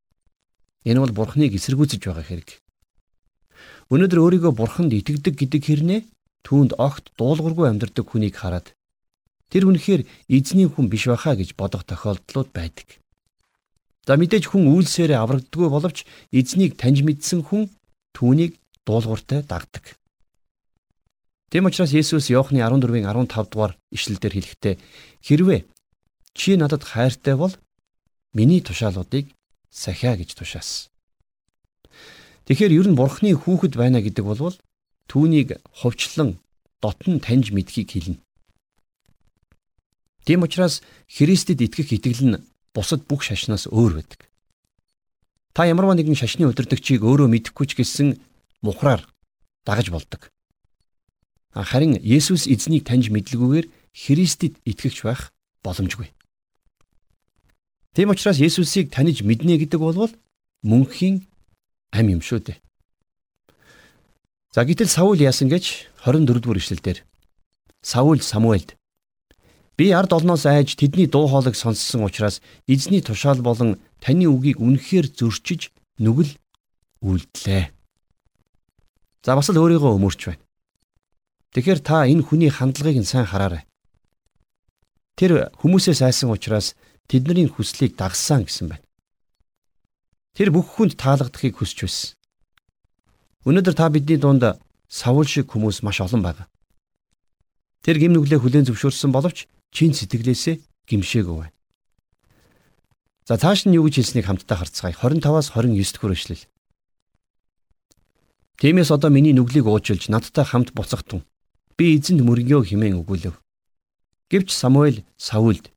Энэ 0.83 0.99
бол 0.99 1.13
Бурхныг 1.15 1.55
эсэргүүцэж 1.55 2.01
байгаа 2.03 2.25
хэрэг. 2.27 2.49
Өнөөдөр 3.93 4.19
өөрийгөө 4.19 4.53
бурханд 4.57 4.91
итгэдэг 4.97 5.35
гэдэг 5.39 5.61
хэрнээ 5.65 6.01
түүнд 6.45 6.77
огт 6.81 7.13
дуулуургүй 7.17 7.69
амьдардаг 7.69 8.05
хүнийг 8.05 8.35
хараад 8.37 8.73
тэр 9.53 9.69
үнэхээр 9.69 10.01
эзний 10.29 10.65
хүн 10.65 10.89
биш 10.89 11.05
байхаа 11.05 11.37
гэж 11.37 11.53
бодох 11.53 11.85
тохиолдлууд 11.85 12.49
байдаг. 12.49 12.99
За 14.05 14.13
мэдээж 14.21 14.53
хүн 14.53 14.69
үйлсээрээ 14.69 15.17
аврагддаггүй 15.17 15.69
боловч 15.73 16.05
эзнийг 16.29 16.77
таньж 16.77 17.01
мэдсэн 17.01 17.41
хүн 17.41 17.73
түүнийг 18.13 18.61
дуулууртай 18.85 19.41
дагдаг. 19.41 19.97
Тэм 21.49 21.65
учраас 21.65 21.89
Есүс 21.89 22.29
Иохны 22.29 22.61
14-ийн 22.61 23.09
15 23.09 23.49
дугаар 23.49 23.73
ишлэлдэр 23.89 24.33
хэлэхдээ 24.37 24.75
хэрвээ 25.25 25.61
чи 26.37 26.53
надад 26.53 26.85
хайртай 26.85 27.33
бол 27.33 27.53
миний 28.37 28.61
тушаалуудыг 28.61 29.33
сахиа 29.73 30.13
гэж 30.21 30.37
тушаасан. 30.37 30.93
Тэгэхээр 32.45 32.77
ер 32.77 32.87
нь 32.93 32.99
бурхны 32.99 33.33
хүүхэд 33.33 33.73
байна 33.73 34.05
гэдэг 34.05 34.21
бол 34.21 34.53
түүнийг 35.09 35.57
ховчлон 35.73 36.37
дотн 36.77 37.17
таньж 37.17 37.49
мэдхийг 37.49 37.89
хэлнэ. 37.89 38.21
Тийм 40.25 40.45
учраас 40.45 40.85
Христэд 41.09 41.61
итгэх 41.65 41.89
итгэл 41.89 42.21
нь 42.25 42.37
бусад 42.75 43.07
бүх 43.07 43.23
шашнаас 43.23 43.71
өөр 43.71 44.03
байдаг. 44.03 44.27
Та 45.55 45.63
ямарваа 45.63 45.95
нэгэн 45.95 46.19
шашны 46.19 46.43
удирдагчийг 46.51 46.99
өөрөө 47.07 47.31
мэдэхгүй 47.31 47.65
ч 47.71 47.79
гэсэн 47.79 48.19
мухраар 48.59 49.07
дагаж 49.63 49.87
болдог. 49.87 50.27
Харин 51.55 51.95
Есүс 51.95 52.51
эзнийг 52.51 52.83
таньж 52.83 53.07
мэдлгүйгээр 53.07 53.71
Христэд 53.95 54.59
итгэгч 54.67 55.07
байх 55.07 55.31
боломжгүй. 55.63 56.11
Тийм 57.95 58.11
учраас 58.11 58.43
Есүсийг 58.43 58.91
таньж 58.91 59.23
мэднэ 59.23 59.55
гэдэг 59.63 59.79
бол 59.79 60.11
мөнхийн 60.67 61.23
ам 61.95 62.07
юм 62.11 62.19
шүү 62.19 62.43
дээ. 62.43 62.59
За 64.51 64.67
гэтэл 64.67 64.91
Саул 64.91 65.15
яасан 65.15 65.47
гэж 65.47 65.87
24 66.03 66.43
дугаар 66.43 66.59
ишлэлдэр 66.59 67.07
Саул 67.79 68.19
Самуэлд 68.19 68.75
би 69.77 69.91
ард 69.91 70.13
олноос 70.13 70.45
айж 70.45 70.75
тэдний 70.79 71.07
дуу 71.07 71.27
хоолойг 71.27 71.55
сонссон 71.55 72.03
учраас 72.07 72.41
эзний 72.67 73.01
тушаал 73.01 73.41
болон 73.41 73.79
таны 73.99 74.25
үгийг 74.25 74.59
үнэхээр 74.59 75.07
зөрчиж 75.11 75.71
нүгэл 75.99 76.31
үлдлээ. 77.03 77.71
За 79.23 79.35
бас 79.35 79.49
л 79.49 79.59
өөрийгөө 79.59 79.91
өмөрч 79.99 80.21
байна. 80.31 80.43
Тэгэхээр 81.51 81.79
та 81.83 82.07
энэ 82.07 82.23
хүний 82.23 82.51
хандлагыг 82.51 82.99
нь 83.03 83.07
сайн 83.07 83.27
хараарай. 83.27 83.63
Тэр 85.15 85.51
хүмүүсээс 85.59 86.03
айсан 86.03 86.31
учраас 86.31 86.75
тэдний 87.07 87.47
хүслийг 87.47 87.95
дагсан 87.95 88.43
гэсэн 88.47 88.71
байна. 88.71 88.85
Тэр 90.35 90.51
бүх 90.51 90.67
хүнд 90.75 90.99
таалагдахыг 90.99 91.55
хүсч 91.55 91.87
байсан. 91.87 92.11
Өнөөдөр 93.47 93.75
та 93.75 93.87
бидний 93.87 94.19
дунд 94.19 94.59
савул 94.91 95.23
шиг 95.23 95.47
хүмүүс 95.51 95.79
маш 95.83 96.03
олон 96.03 96.21
байна. 96.23 96.47
Тэр 97.85 98.01
гим 98.01 98.17
нүглээ 98.17 98.41
хүлээн 98.41 98.65
зөвшөөрсөн 98.65 99.13
боловч 99.13 99.45
чин 99.69 99.93
сэтгэлээсээ 99.93 100.57
гимшээгүй 100.89 101.37
байна. 101.37 101.53
За 103.29 103.37
цааш 103.37 103.69
нь 103.69 103.77
юу 103.77 103.85
гэж 103.85 104.01
хэлснийг 104.01 104.25
хамтдаа 104.25 104.57
харцгаая. 104.57 104.97
25-аас 104.97 105.53
29 105.53 105.93
дэх 105.93 106.01
эшлэл. 106.17 106.43
Тиймээс 108.57 108.89
одоо 108.89 109.13
миний 109.13 109.37
нүглийг 109.37 109.69
уужилж 109.69 110.09
надтай 110.09 110.49
хамт 110.49 110.73
буцахтун. 110.73 111.29
Би 111.77 111.93
эзэнд 111.93 112.25
мөргөө 112.25 112.73
химэн 112.73 113.05
өгүүлв. 113.05 113.37
Гэвч 114.33 114.49
Самуэль 114.49 115.05
Саулд 115.21 115.69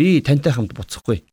би 0.00 0.24
тантай 0.24 0.52
хамт 0.56 0.72
буцахгүй. 0.72 1.28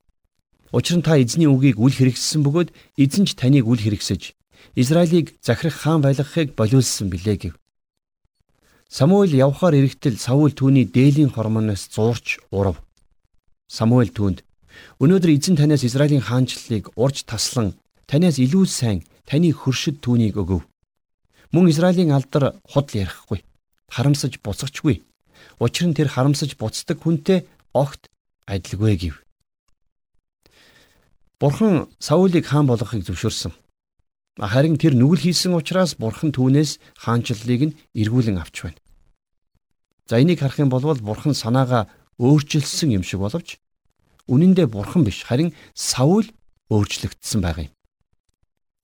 Учир 0.75 0.99
нь 0.99 1.05
та 1.07 1.15
эзний 1.15 1.47
үгийг 1.47 1.79
үл 1.79 1.95
хэрэгссэн 1.95 2.43
бөгөөд 2.43 2.75
эзэн 2.99 3.23
ч 3.27 3.39
таныг 3.39 3.63
үл 3.63 3.79
хэрэгсэж 3.79 4.35
Израилийг 4.75 5.39
захирах 5.39 5.77
хаан 5.79 6.01
байлгахыг 6.03 6.55
болиулсан 6.55 7.07
билээ 7.07 7.37
гэв. 7.37 7.60
Самуэль 8.91 9.39
явхаар 9.39 9.79
эрэхтэл 9.79 10.19
Саул 10.19 10.51
түүний 10.51 10.83
дээлийн 10.83 11.31
хормоноос 11.31 11.88
зуурч 11.95 12.43
урав. 12.51 12.83
Самуэль 13.72 14.11
түүнд 14.11 14.44
өнөөдөр 15.00 15.31
эзэн 15.31 15.55
танаас 15.55 15.87
Израилийн 15.87 16.20
хаанчлалыг 16.20 16.92
урж 17.00 17.24
таслан 17.24 17.79
танаас 18.03 18.35
илүү 18.35 18.68
сайн 18.68 19.07
таны 19.24 19.55
хөршид 19.55 20.03
түүнийг 20.03 20.35
өгөв. 20.35 20.68
Мөн 21.55 21.72
Израилийн 21.72 22.11
алдар 22.11 22.59
худал 22.68 23.07
ярихгүй. 23.07 23.48
Харамсаж 23.87 24.44
буцагчгүй. 24.44 25.07
Учир 25.63 25.87
нь 25.87 25.96
тэр 25.96 26.11
харамсаж 26.11 26.59
буцдаг 26.59 27.00
хүнтэй 27.00 27.48
огт 27.72 28.11
адилгүй 28.44 28.96
гэв. 29.00 29.15
Бурхан 31.39 31.87
Саулийг 31.96 32.44
хаан 32.44 32.68
болгохыг 32.68 33.07
зөвшөөрсөн. 33.07 33.55
Харин 34.35 34.75
тэр 34.75 35.00
нүгэл 35.00 35.31
хийсэн 35.31 35.55
учраас 35.55 35.96
бурхан 35.96 36.35
түүнээс 36.35 36.79
хаанчлалыг 37.00 37.61
нь 37.72 37.77
эргүүлэн 37.96 38.39
авч 38.39 38.68
байна. 38.68 38.80
За 40.11 40.19
энийг 40.19 40.39
харах 40.41 40.59
юм 40.59 40.67
бол 40.67 40.83
бурхан 40.83 41.33
санаагаа 41.33 41.87
өөрчилсөн 42.19 42.91
юм 43.00 43.03
шиг 43.07 43.24
боловч 43.24 43.63
үнэн 44.27 44.51
дээр 44.59 44.67
бурхан 44.67 45.07
биш 45.07 45.24
харин 45.24 45.55
Саул 45.71 46.27
өөрчлөгдсөн 46.67 47.39
байгаа 47.39 47.71
юм. 47.71 47.74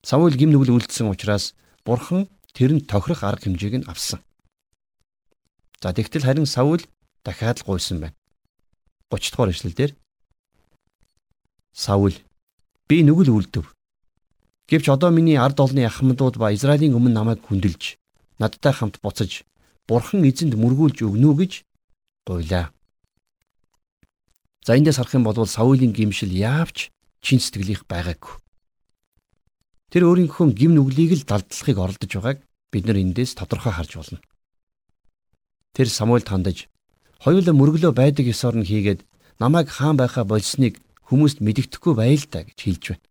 Саул 0.07 0.31
гим 0.31 0.55
нүгэл 0.55 0.79
үлдсэн 0.79 1.11
учраас 1.11 1.51
бурхан 1.83 2.31
тэрэнд 2.55 2.87
тохирох 2.87 3.27
арга 3.27 3.43
хэмжээг 3.43 3.75
нь 3.75 3.89
авсан. 3.91 4.23
За 5.83 5.91
тэгтэл 5.91 6.23
харин 6.23 6.47
Саул 6.47 6.79
дахиад 7.27 7.59
л 7.59 7.75
гуйсан 7.75 7.99
байна. 7.99 8.15
30 9.11 9.35
дугаар 9.35 9.51
эшлэл 9.51 9.75
дээр 9.75 9.91
Саул 11.75 12.15
би 12.87 13.03
нүгэл 13.03 13.35
үлдэв 13.35 13.67
Гэвч 14.71 14.87
одоо 14.95 15.11
миний 15.11 15.35
ард 15.35 15.59
олны 15.59 15.83
ахмадууд 15.83 16.39
ба 16.39 16.55
Израилийн 16.55 16.95
өмнө 16.95 17.11
намайг 17.11 17.43
хүндэлж 17.43 17.99
надтай 18.39 18.71
хамт 18.71 19.03
буцаж 19.03 19.43
бурхан 19.88 20.28
эзэнд 20.28 20.54
мөргүүлж 20.60 21.02
өгнө 21.08 21.28
үү 21.32 21.38
гэж 21.39 21.54
гуйлаа. 22.28 22.76
За 24.67 24.76
эндээс 24.76 25.00
харах 25.00 25.15
юм 25.15 25.23
бол 25.23 25.39
Саулийн 25.47 25.95
гимшил 25.95 26.32
яавч 26.32 26.91
чин 27.23 27.39
сэтгэлийнх 27.39 27.88
байгаагүй. 27.88 28.36
Тэр 29.88 30.04
өөрийнхөө 30.12 30.52
гим 30.52 30.76
нүглийг 30.76 31.15
л 31.15 31.23
далдлахыг 31.23 31.78
оролдож 31.80 32.12
байгааг 32.12 32.39
бид 32.71 32.84
нар 32.84 33.00
эндээс 33.00 33.39
тодорхой 33.39 33.71
харж 33.71 33.95
болно. 33.95 34.19
Тэр 35.71 35.88
Самуэль 35.88 36.28
тандаж 36.28 36.67
хоёулаа 37.23 37.56
мөргөлөө 37.56 37.93
байдаг 37.95 38.28
ёсоор 38.28 38.60
нь 38.60 38.67
хийгээд 38.67 39.08
намайг 39.39 39.71
хаан 39.71 39.95
байхаа 39.95 40.28
болсныг 40.28 40.84
хүмүүст 41.08 41.39
мэдэгдэхгүй 41.39 41.93
байл 41.95 42.23
та 42.28 42.43
гэж 42.43 42.60
хэлж 42.60 42.84
байна. 42.91 43.06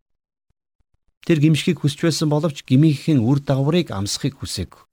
Тэр 1.24 1.38
гимшгийг 1.40 1.80
хүсч 1.80 2.04
байсан 2.04 2.28
боловч 2.28 2.62
гмийнхээ 2.68 3.18
үр 3.18 3.40
дагаврыг 3.40 3.90
амсахыг 3.90 4.38
хүсээгүй. 4.38 4.85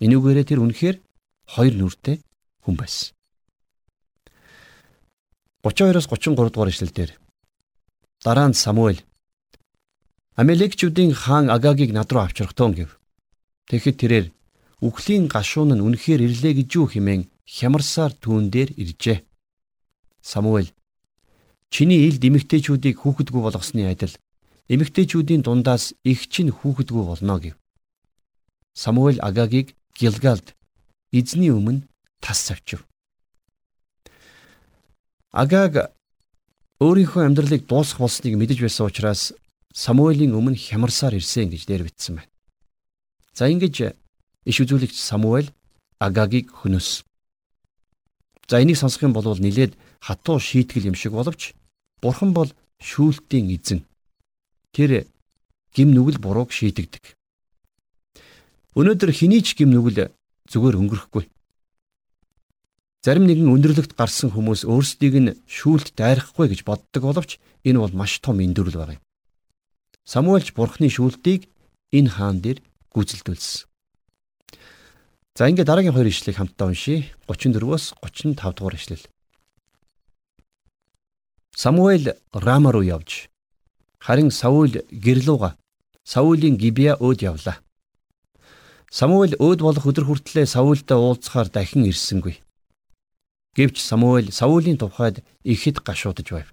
Энүүгээрээ 0.00 0.46
тэр 0.48 0.60
үнэхээр 0.64 0.96
хоёр 1.44 1.74
нүртэй 1.76 2.16
хүн 2.64 2.76
байсан. 2.80 3.12
32-оос 5.62 6.08
33 6.08 6.50
дугаар 6.50 6.72
ишлэлдэр 6.72 7.10
дараа 8.24 8.48
нь 8.48 8.56
Самуэль 8.56 9.04
Амелекчүүдийн 10.40 11.12
хаан 11.12 11.52
Агагийг 11.52 11.92
над 11.92 12.08
руу 12.12 12.24
авчрахтун 12.24 12.72
гэв. 12.72 12.96
Тэгэхэд 13.68 13.96
тэрээр 14.00 14.26
үхлийн 14.80 15.28
гашуун 15.28 15.76
нь 15.76 15.84
үнэхээр 15.84 16.24
ирлээ 16.24 16.54
гэж 16.64 16.68
юу 16.80 16.86
хэмээн 16.88 17.28
хямарсаар 17.44 18.16
түүн 18.16 18.48
дээр 18.48 18.70
иржээ. 18.80 19.18
Самуэль 20.24 20.72
чиний 21.68 22.08
ил 22.08 22.16
дэмэгтэйчүүдийг 22.16 22.96
хүүхэдгүй 23.04 23.42
болгосны 23.44 23.84
адил 23.84 24.16
эмэгтэйчүүдийн 24.72 25.44
дундаас 25.44 25.92
их 26.08 26.24
чинь 26.32 26.48
хүүхэдгүй 26.56 27.04
болно 27.04 27.36
гэв. 27.36 27.56
Самуэль 28.72 29.20
Агагийг 29.20 29.76
Гилгалд 29.98 30.54
эзний 31.12 31.50
өмнө 31.50 31.86
тас 32.20 32.46
завчив. 32.46 32.86
Агаг 35.32 35.94
өөрийнхөө 36.80 37.26
амьдралыг 37.26 37.66
дуусгах 37.66 38.00
болсныг 38.00 38.34
мэдэж 38.36 38.58
байсан 38.60 38.86
учраас 38.86 39.32
Самуэлийн 39.70 40.34
өмнө 40.34 40.58
хямарсаар 40.58 41.14
ирсэн 41.14 41.50
гэж 41.50 41.62
дээр 41.66 41.86
бичсэн 41.86 42.18
байна. 42.18 42.30
За 43.34 43.46
ингэж 43.46 43.94
иш 44.44 44.56
үзүүлэгч 44.58 44.98
Самуэль 44.98 45.54
Агагийг 46.00 46.50
хөнөөс. 46.50 47.04
За 48.50 48.58
энийг 48.58 48.80
сонсох 48.80 49.06
юм 49.06 49.14
бол 49.14 49.22
нилээд 49.38 49.78
хатуу 50.02 50.40
шийтгэл 50.40 50.90
юм 50.90 50.96
шиг 50.98 51.12
боловч 51.12 51.54
Бурхан 52.02 52.32
бол 52.32 52.50
шүүлтийн 52.80 53.52
эзэн 53.54 53.84
тэр 54.72 55.06
гим 55.76 55.92
нүгэл 55.92 56.18
бурууг 56.18 56.50
шийдэгдэг. 56.50 57.14
Өнөөдөр 58.78 59.10
хэний 59.10 59.42
ч 59.42 59.58
гим 59.58 59.74
нүгэл 59.74 60.14
зүгээр 60.50 60.78
өнгөрөхгүй. 60.78 61.24
Зарим 63.00 63.24
нэгэн 63.24 63.48
өндөрлөгт 63.48 63.96
гарсан 63.96 64.28
хүмүүс 64.30 64.68
өөрсдийг 64.68 65.14
нь 65.16 65.34
шүүлт 65.48 65.96
дайрахгүй 65.96 66.52
гэж 66.52 66.60
боддог 66.68 67.02
боловч 67.02 67.40
энэ 67.64 67.80
бол 67.80 67.94
маш 67.96 68.20
том 68.20 68.38
эндүрэл 68.44 68.76
баг. 68.76 69.00
Самуэльч 70.04 70.52
бурхны 70.52 70.92
шүүлтийг 70.92 71.48
энэ 71.96 72.12
хаан 72.12 72.44
дээр 72.44 72.58
гүйцэлдүүлсэн. 72.92 73.64
За 75.32 75.48
ингээд 75.48 75.64
дараагийн 75.64 75.96
хоёр 75.96 76.12
ишлэгийг 76.12 76.36
хамтдаа 76.36 76.68
уншийе. 76.68 77.08
34-өөс 77.24 77.96
35 78.04 78.36
дугаар 78.52 78.76
ишлэл. 78.76 79.08
Самуэль 81.56 82.12
Рама 82.36 82.70
руу 82.72 82.84
явж 82.84 83.32
Харин 83.98 84.30
Саул 84.30 84.72
гэрлууга 84.90 85.56
Саулийн 86.04 86.56
Гибеа 86.56 86.96
өөд 87.00 87.22
явлаа. 87.22 87.64
Самуэль 88.90 89.38
өөд 89.38 89.62
болох 89.62 89.86
өдөр 89.86 90.04
хүртлээр 90.10 90.50
Саултай 90.50 90.98
уулзахаар 90.98 91.46
дахин 91.46 91.86
ирсэнгүй. 91.86 92.42
Гэвч 93.54 93.78
Самуэль 93.78 94.34
Саулийн 94.34 94.82
тухайд 94.82 95.22
ихэд 95.46 95.78
гашуудж 95.86 96.26
байв. 96.34 96.50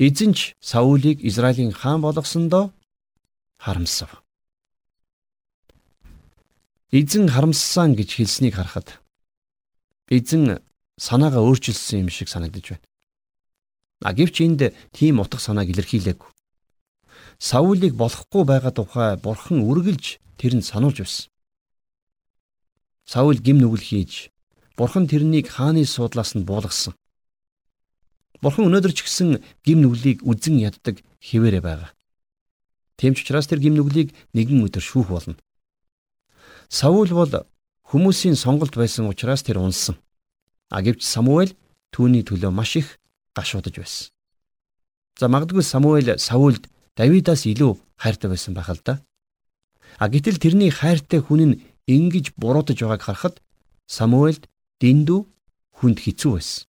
Эзэн 0.00 0.32
ч 0.32 0.56
Саулийг 0.56 1.20
Израилийн 1.20 1.72
хаан 1.76 2.00
болгосондоо 2.00 2.72
харамсав. 3.60 4.24
Эзэн 6.88 7.28
харамссан 7.28 7.92
гэж 7.92 8.16
хэлснийг 8.16 8.56
харахад 8.56 8.96
эзэн 10.08 10.64
санаагаа 10.96 11.44
өөрчилсөн 11.44 12.04
юм 12.04 12.08
шиг 12.08 12.32
санагдаж 12.32 12.72
байна. 12.72 12.88
А 14.00 14.12
гэвч 14.16 14.40
энд 14.40 14.72
тийм 14.96 15.20
утга 15.20 15.36
санааг 15.36 15.68
илэрхийлээгүй. 15.68 16.31
Саулийг 17.42 17.98
болохгүй 17.98 18.44
байгаа 18.46 18.70
тухай 18.70 19.18
бурхан 19.18 19.66
үргэлж 19.66 20.22
тэрэнд 20.38 20.62
сануулж 20.62 21.02
байсан. 21.02 21.26
Саул 23.02 23.34
гим 23.42 23.58
нүгэл 23.58 23.82
хийж 23.82 24.30
бурхан 24.78 25.10
тэрнийг 25.10 25.50
хааны 25.50 25.82
суудлаас 25.82 26.38
нь 26.38 26.46
буулгасан. 26.46 26.94
Бурхан 28.38 28.70
өнөөдөр 28.70 28.94
ч 28.94 29.02
гэсэн 29.02 29.42
гим 29.66 29.82
нүглийг 29.82 30.22
үзен 30.22 30.62
яддаг 30.62 31.02
хിവэрэ 31.18 31.58
байгаа. 31.66 31.90
Тийм 32.94 33.18
ч 33.18 33.26
учраас 33.26 33.50
тэр 33.50 33.58
гим 33.58 33.74
нүглийг 33.74 34.14
нэгэн 34.38 34.62
өдөр 34.62 34.78
шүүх 34.78 35.10
болно. 35.10 35.34
Саул 36.70 37.10
бол 37.10 37.42
хүмүүсийн 37.90 38.38
сонголт 38.38 38.78
байсан 38.78 39.10
учраас 39.10 39.42
тэр 39.42 39.58
унсан. 39.58 39.98
А 40.70 40.78
гэвч 40.78 41.02
Самуэль 41.02 41.58
түүний 41.90 42.22
төлөө 42.22 42.54
маш 42.54 42.78
их 42.78 43.02
гашуудж 43.34 43.74
байсан. 43.74 44.14
За 45.18 45.26
магадгүй 45.26 45.66
Самуэль 45.66 46.22
Саулд 46.22 46.70
Давидаас 46.96 47.48
илүү 47.48 47.80
хайртай 47.96 48.28
байсан 48.28 48.52
байх 48.54 48.68
л 48.68 48.80
да. 48.84 49.00
А 49.96 50.08
гэтэл 50.12 50.36
тэрний 50.36 50.68
хайртай 50.68 51.20
хүн 51.24 51.40
нь 51.56 51.60
ингэж 51.88 52.36
буруудаж 52.36 52.78
байгааг 52.80 53.02
харахад 53.02 53.36
Самуэльд 53.88 54.48
дэндүү 54.80 55.20
хүнд 55.80 55.98
хэцүү 56.04 56.32
байсан. 56.36 56.64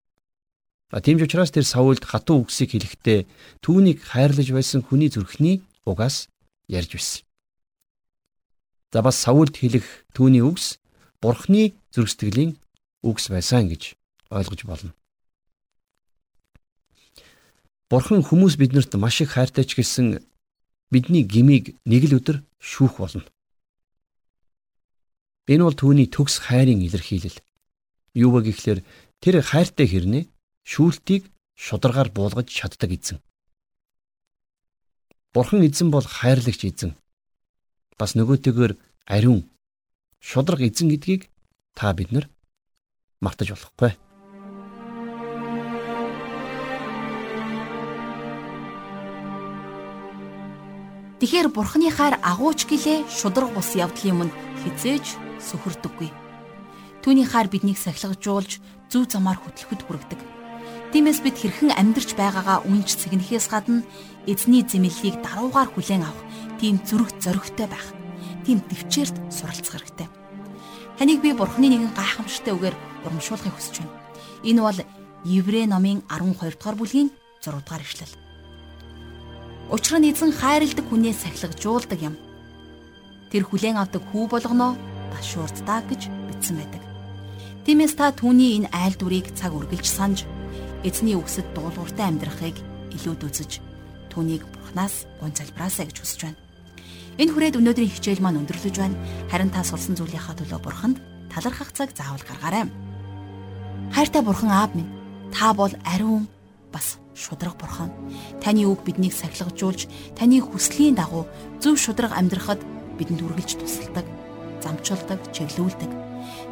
А 0.93 1.01
тийм 1.01 1.17
ч 1.17 1.25
учраас 1.25 1.51
тэр 1.51 1.65
Саулд 1.65 2.05
хатуу 2.05 2.45
үгсийг 2.45 2.77
хэлэхдээ 2.77 3.25
түүнийг 3.65 3.99
хайрлаж 4.05 4.47
байсан 4.53 4.85
хүний 4.85 5.09
зүрхний 5.09 5.65
угаас 5.89 6.29
ярьж 6.69 6.95
байсан. 6.95 7.25
За 8.93 9.01
бас 9.01 9.17
Саулд 9.17 9.57
хэлэх 9.57 10.05
түүний 10.13 10.45
үгс 10.45 10.77
Бурхны 11.17 11.73
зүрх 11.89 12.13
сэтгэлийн 12.13 12.61
үгс 13.01 13.33
байсан 13.33 13.67
гэж 13.73 13.97
ойлгож 14.29 14.61
болно. 14.69 14.93
Бурхан 17.93 18.25
хүмүүс 18.25 18.57
биднэрт 18.57 18.97
маш 18.97 19.21
их 19.21 19.37
хайртай 19.37 19.69
ч 19.69 19.77
гэсэн 19.77 20.17
бидний 20.89 21.21
гмийг 21.29 21.77
нэг 21.85 22.09
л 22.09 22.17
өдөр 22.17 22.41
шүүх 22.57 22.97
болно. 22.97 23.21
Энэ 25.45 25.61
бол 25.61 25.77
түүний 25.77 26.09
төгс 26.09 26.41
хайрын 26.41 26.81
илэрхийлэл. 26.81 27.37
Юу 28.17 28.33
вэ 28.33 28.49
гэхлээр 28.49 28.81
тэр 29.21 29.45
хайртай 29.45 29.85
хэрнээ 29.85 30.25
шүүлтийг 30.65 31.29
шударгаар 31.53 32.09
буулгаж 32.09 32.49
чаддаг 32.49 32.97
эзэн. 32.97 33.21
Бурхан 35.29 35.61
эзэн 35.61 35.93
бол 35.93 36.01
хайрлагч 36.01 36.65
эзэн. 36.65 36.97
Бас 38.01 38.17
нөгөөтэйгөр 38.17 38.73
ариун 39.05 39.45
шудраг 40.17 40.65
эзэн 40.65 40.89
гэдгийг 40.89 41.29
та 41.77 41.93
бид 41.93 42.09
нар 42.09 42.25
мартаж 43.21 43.53
болохгүй. 43.53 43.93
Тэгэхэр 51.23 51.55
бурхны 51.55 51.87
хайр 51.87 52.19
агууч 52.19 52.67
гэлээ 52.67 53.07
шудраг 53.07 53.55
бус 53.55 53.79
явдлын 53.79 54.27
өмнө 54.27 54.35
хизээж 54.59 55.15
сөхөрдөггүй. 55.39 56.11
Түүний 56.99 57.23
хайр 57.23 57.47
биднийг 57.47 57.79
сахилгажуулж 57.79 58.59
зөв 58.91 59.07
замаар 59.07 59.39
хөтлөхөд 59.39 59.87
хүргэдэг. 59.87 60.19
Тиймээс 60.91 61.23
бид 61.23 61.39
хэрхэн 61.39 61.79
амьдарч 61.79 62.19
байгаагаа 62.19 62.67
үнж 62.67 62.99
цэгнэхээс 62.99 63.47
гадна 63.47 63.87
эзний 64.27 64.67
зэмлэлийг 64.67 65.23
даруугаар 65.23 65.71
хүлээн 65.71 66.03
авах 66.03 66.27
тийм 66.59 66.83
зүрх 66.83 67.15
зоригтой 67.23 67.71
байх. 67.71 67.87
Тийм 68.43 68.59
төвчээрт 68.59 69.15
суралцах 69.31 69.79
хэрэгтэй. 69.79 70.11
Таныг 70.99 71.23
би 71.23 71.31
Бурхны 71.31 71.71
нэгэн 71.71 71.95
гайхамшигтай 71.95 72.51
үгээр 72.51 72.75
урамшуулахыг 73.07 73.55
хүсэж 73.55 73.79
байна. 73.79 73.95
Энэ 74.43 74.59
бол 74.59 74.79
Еврей 75.23 75.71
номын 75.71 76.03
12 76.11 76.59
дугаар 76.59 76.75
бүлгийн 76.75 77.15
6 77.39 77.63
дугаар 77.63 77.79
ишлэл. 77.79 78.22
Учир 79.71 79.99
нь 79.99 80.11
эзэн 80.11 80.35
хайрладаг 80.35 80.85
хүнээ 80.89 81.13
сахилгажуулдаг 81.15 81.99
юм. 82.03 82.15
Тэр 83.31 83.47
хүлээн 83.47 83.79
авдаг 83.79 84.03
хүү 84.11 84.27
болгоно 84.27 84.75
ташуурддаг 85.15 85.87
гэж 85.87 86.11
бичсэн 86.27 86.59
байдаг. 86.59 86.83
Тиймээс 87.63 87.95
та 87.95 88.11
түүний 88.11 88.59
энэ 88.59 88.71
айл 88.75 88.95
дүрийг 88.99 89.31
цаг 89.39 89.55
үргэлж 89.55 89.87
санаж 89.87 90.27
эзний 90.83 91.15
үгсэд 91.15 91.47
дуулууртай 91.55 92.11
амьдрахыг 92.11 92.59
илүүд 92.91 93.23
үзэж 93.23 93.63
түүнийг 94.11 94.43
бурхнаас 94.43 95.07
гон 95.23 95.31
залбираасаа 95.31 95.87
гэж 95.87 95.97
хүсэж 96.03 96.19
байна. 96.27 96.39
Энэ 97.17 97.31
хүрээд 97.31 97.57
өнөөдрийн 97.61 97.93
хичээл 97.93 98.19
маань 98.19 98.43
өндөрлөж 98.43 98.75
байна. 98.77 98.99
Харин 99.31 99.53
та 99.53 99.63
сурсан 99.63 99.95
зүйлийнхаа 99.95 100.35
төлөө 100.43 100.59
бурханд 100.59 100.97
талархах 101.31 101.71
цаг 101.71 101.95
заавал 101.95 102.21
гаргаарай. 102.25 102.67
Хайртай 103.95 104.21
бурхан 104.21 104.51
аав 104.51 104.75
минь, 104.75 104.91
та 105.31 105.53
бол 105.53 105.71
ариун 105.87 106.27
бас 106.73 106.97
шудраг 107.13 107.55
бурхан. 107.61 107.93
Таны 108.41 108.65
үг 108.65 108.81
биднийг 108.83 109.13
сахилгажуулж, 109.13 109.87
таны 110.17 110.41
хүслийн 110.41 110.97
дагуу 110.97 111.29
зөв 111.61 111.77
шудраг 111.77 112.11
амьдрахад 112.17 112.59
бидэнд 112.97 113.21
үргэлж 113.21 113.61
тусалдаг, 113.61 114.05
замчулдаг, 114.65 115.19
чиглүүлдэг. 115.31 115.91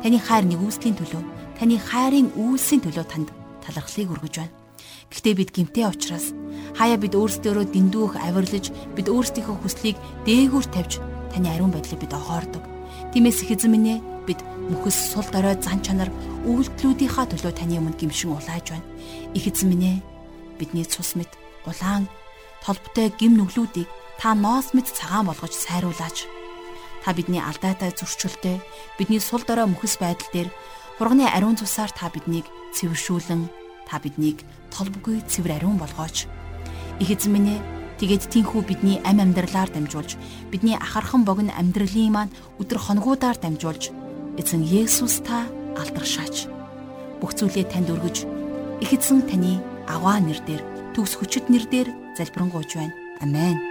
Таны 0.06 0.18
хайр 0.22 0.46
нэгүслийн 0.46 0.96
төлөө, 0.96 1.24
таны 1.58 1.82
хайрын 1.82 2.30
үйлсийн 2.38 2.86
төлөө 2.86 3.06
танд 3.10 3.30
талархлыг 3.66 4.14
өргөж 4.14 4.36
байна. 4.38 4.54
Гэхдээ 5.12 5.36
бид 5.36 5.52
гимтэй 5.52 5.86
учраас 5.90 6.32
хаяа 6.78 6.96
бид 6.96 7.14
өөрсдөө 7.20 7.68
дэндүүх 7.68 8.16
авирлаж 8.16 8.72
бид 8.96 9.08
өөрсдийнхөө 9.12 9.58
хүслийг 9.60 9.98
дээгүүр 10.24 10.66
тавьж 10.72 11.04
таны 11.36 11.52
ариун 11.52 11.74
байдлыг 11.76 12.00
бид 12.00 12.16
огоордог. 12.16 12.64
Тиймээс 13.12 13.44
их 13.44 13.52
эзэн 13.60 13.72
минь 13.76 13.92
ээ 13.92 14.00
бид 14.24 14.40
мөхөс 14.72 15.12
сул 15.12 15.28
дорой 15.28 15.60
зан 15.60 15.84
чанар 15.84 16.08
үйлдэлүүдийнхаа 16.48 17.28
төлөө 17.28 17.54
таны 17.60 17.76
өмнө 17.84 18.00
гимшин 18.00 18.32
улааж 18.32 18.72
байна. 18.72 18.88
Их 19.36 19.46
эзэн 19.52 19.68
минь 19.68 19.88
ээ 19.92 19.98
бидний 20.62 20.86
цус 20.86 21.18
мэд 21.18 21.34
улаан 21.66 22.06
толботой 22.62 23.10
гим 23.18 23.34
нүглүүдийг 23.42 23.90
та 24.22 24.38
ноос 24.38 24.78
мэд 24.78 24.86
цагаан 24.94 25.26
болгож 25.26 25.58
сайруулаач. 25.58 26.30
Та 27.02 27.18
бидний 27.18 27.42
алдаатай 27.42 27.90
зөрчилтэй 27.98 28.62
бидний 29.02 29.18
сул 29.18 29.42
дорой 29.42 29.66
мөхөс 29.66 29.98
байдал 29.98 30.30
дээр 30.30 30.50
Хурганы 31.02 31.26
ариун 31.26 31.58
цусаар 31.58 31.90
та 31.90 32.14
биднийг 32.14 32.46
цэвэршүүлэн 32.78 33.50
та 33.90 33.98
биднийг 33.98 34.46
толбгүй 34.70 35.26
цэвэр 35.26 35.58
ариун 35.58 35.82
болгооч. 35.82 36.30
Их 37.02 37.10
эзэн 37.10 37.34
минь 37.34 37.58
ээ 37.58 37.66
тэгээд 37.98 38.30
тийхүү 38.30 38.62
бидний 38.70 39.02
ам 39.02 39.18
амьдралаар 39.18 39.74
дамжуулж 39.74 40.14
бидний 40.54 40.78
ахархан 40.78 41.26
богино 41.26 41.58
амьдралын 41.58 42.14
маань 42.14 42.36
өдр 42.62 42.78
хоногудаар 42.78 43.42
дамжуулж 43.42 43.90
эзэн 44.38 44.62
Есүс 44.62 45.26
та 45.26 45.50
алдаршаач. 45.74 46.46
Бүх 47.18 47.34
зүйлээ 47.34 47.66
танд 47.74 47.90
өргөж 47.90 48.30
их 48.86 48.94
эзэн 48.94 49.26
таны 49.26 49.58
аваа 49.88 50.20
нэрээр 50.20 50.62
төгс 50.94 51.16
хүчит 51.18 51.50
нэрээр 51.50 51.90
залбирanгуйж 52.18 52.72
байна. 52.76 52.94
Амен. 53.22 53.71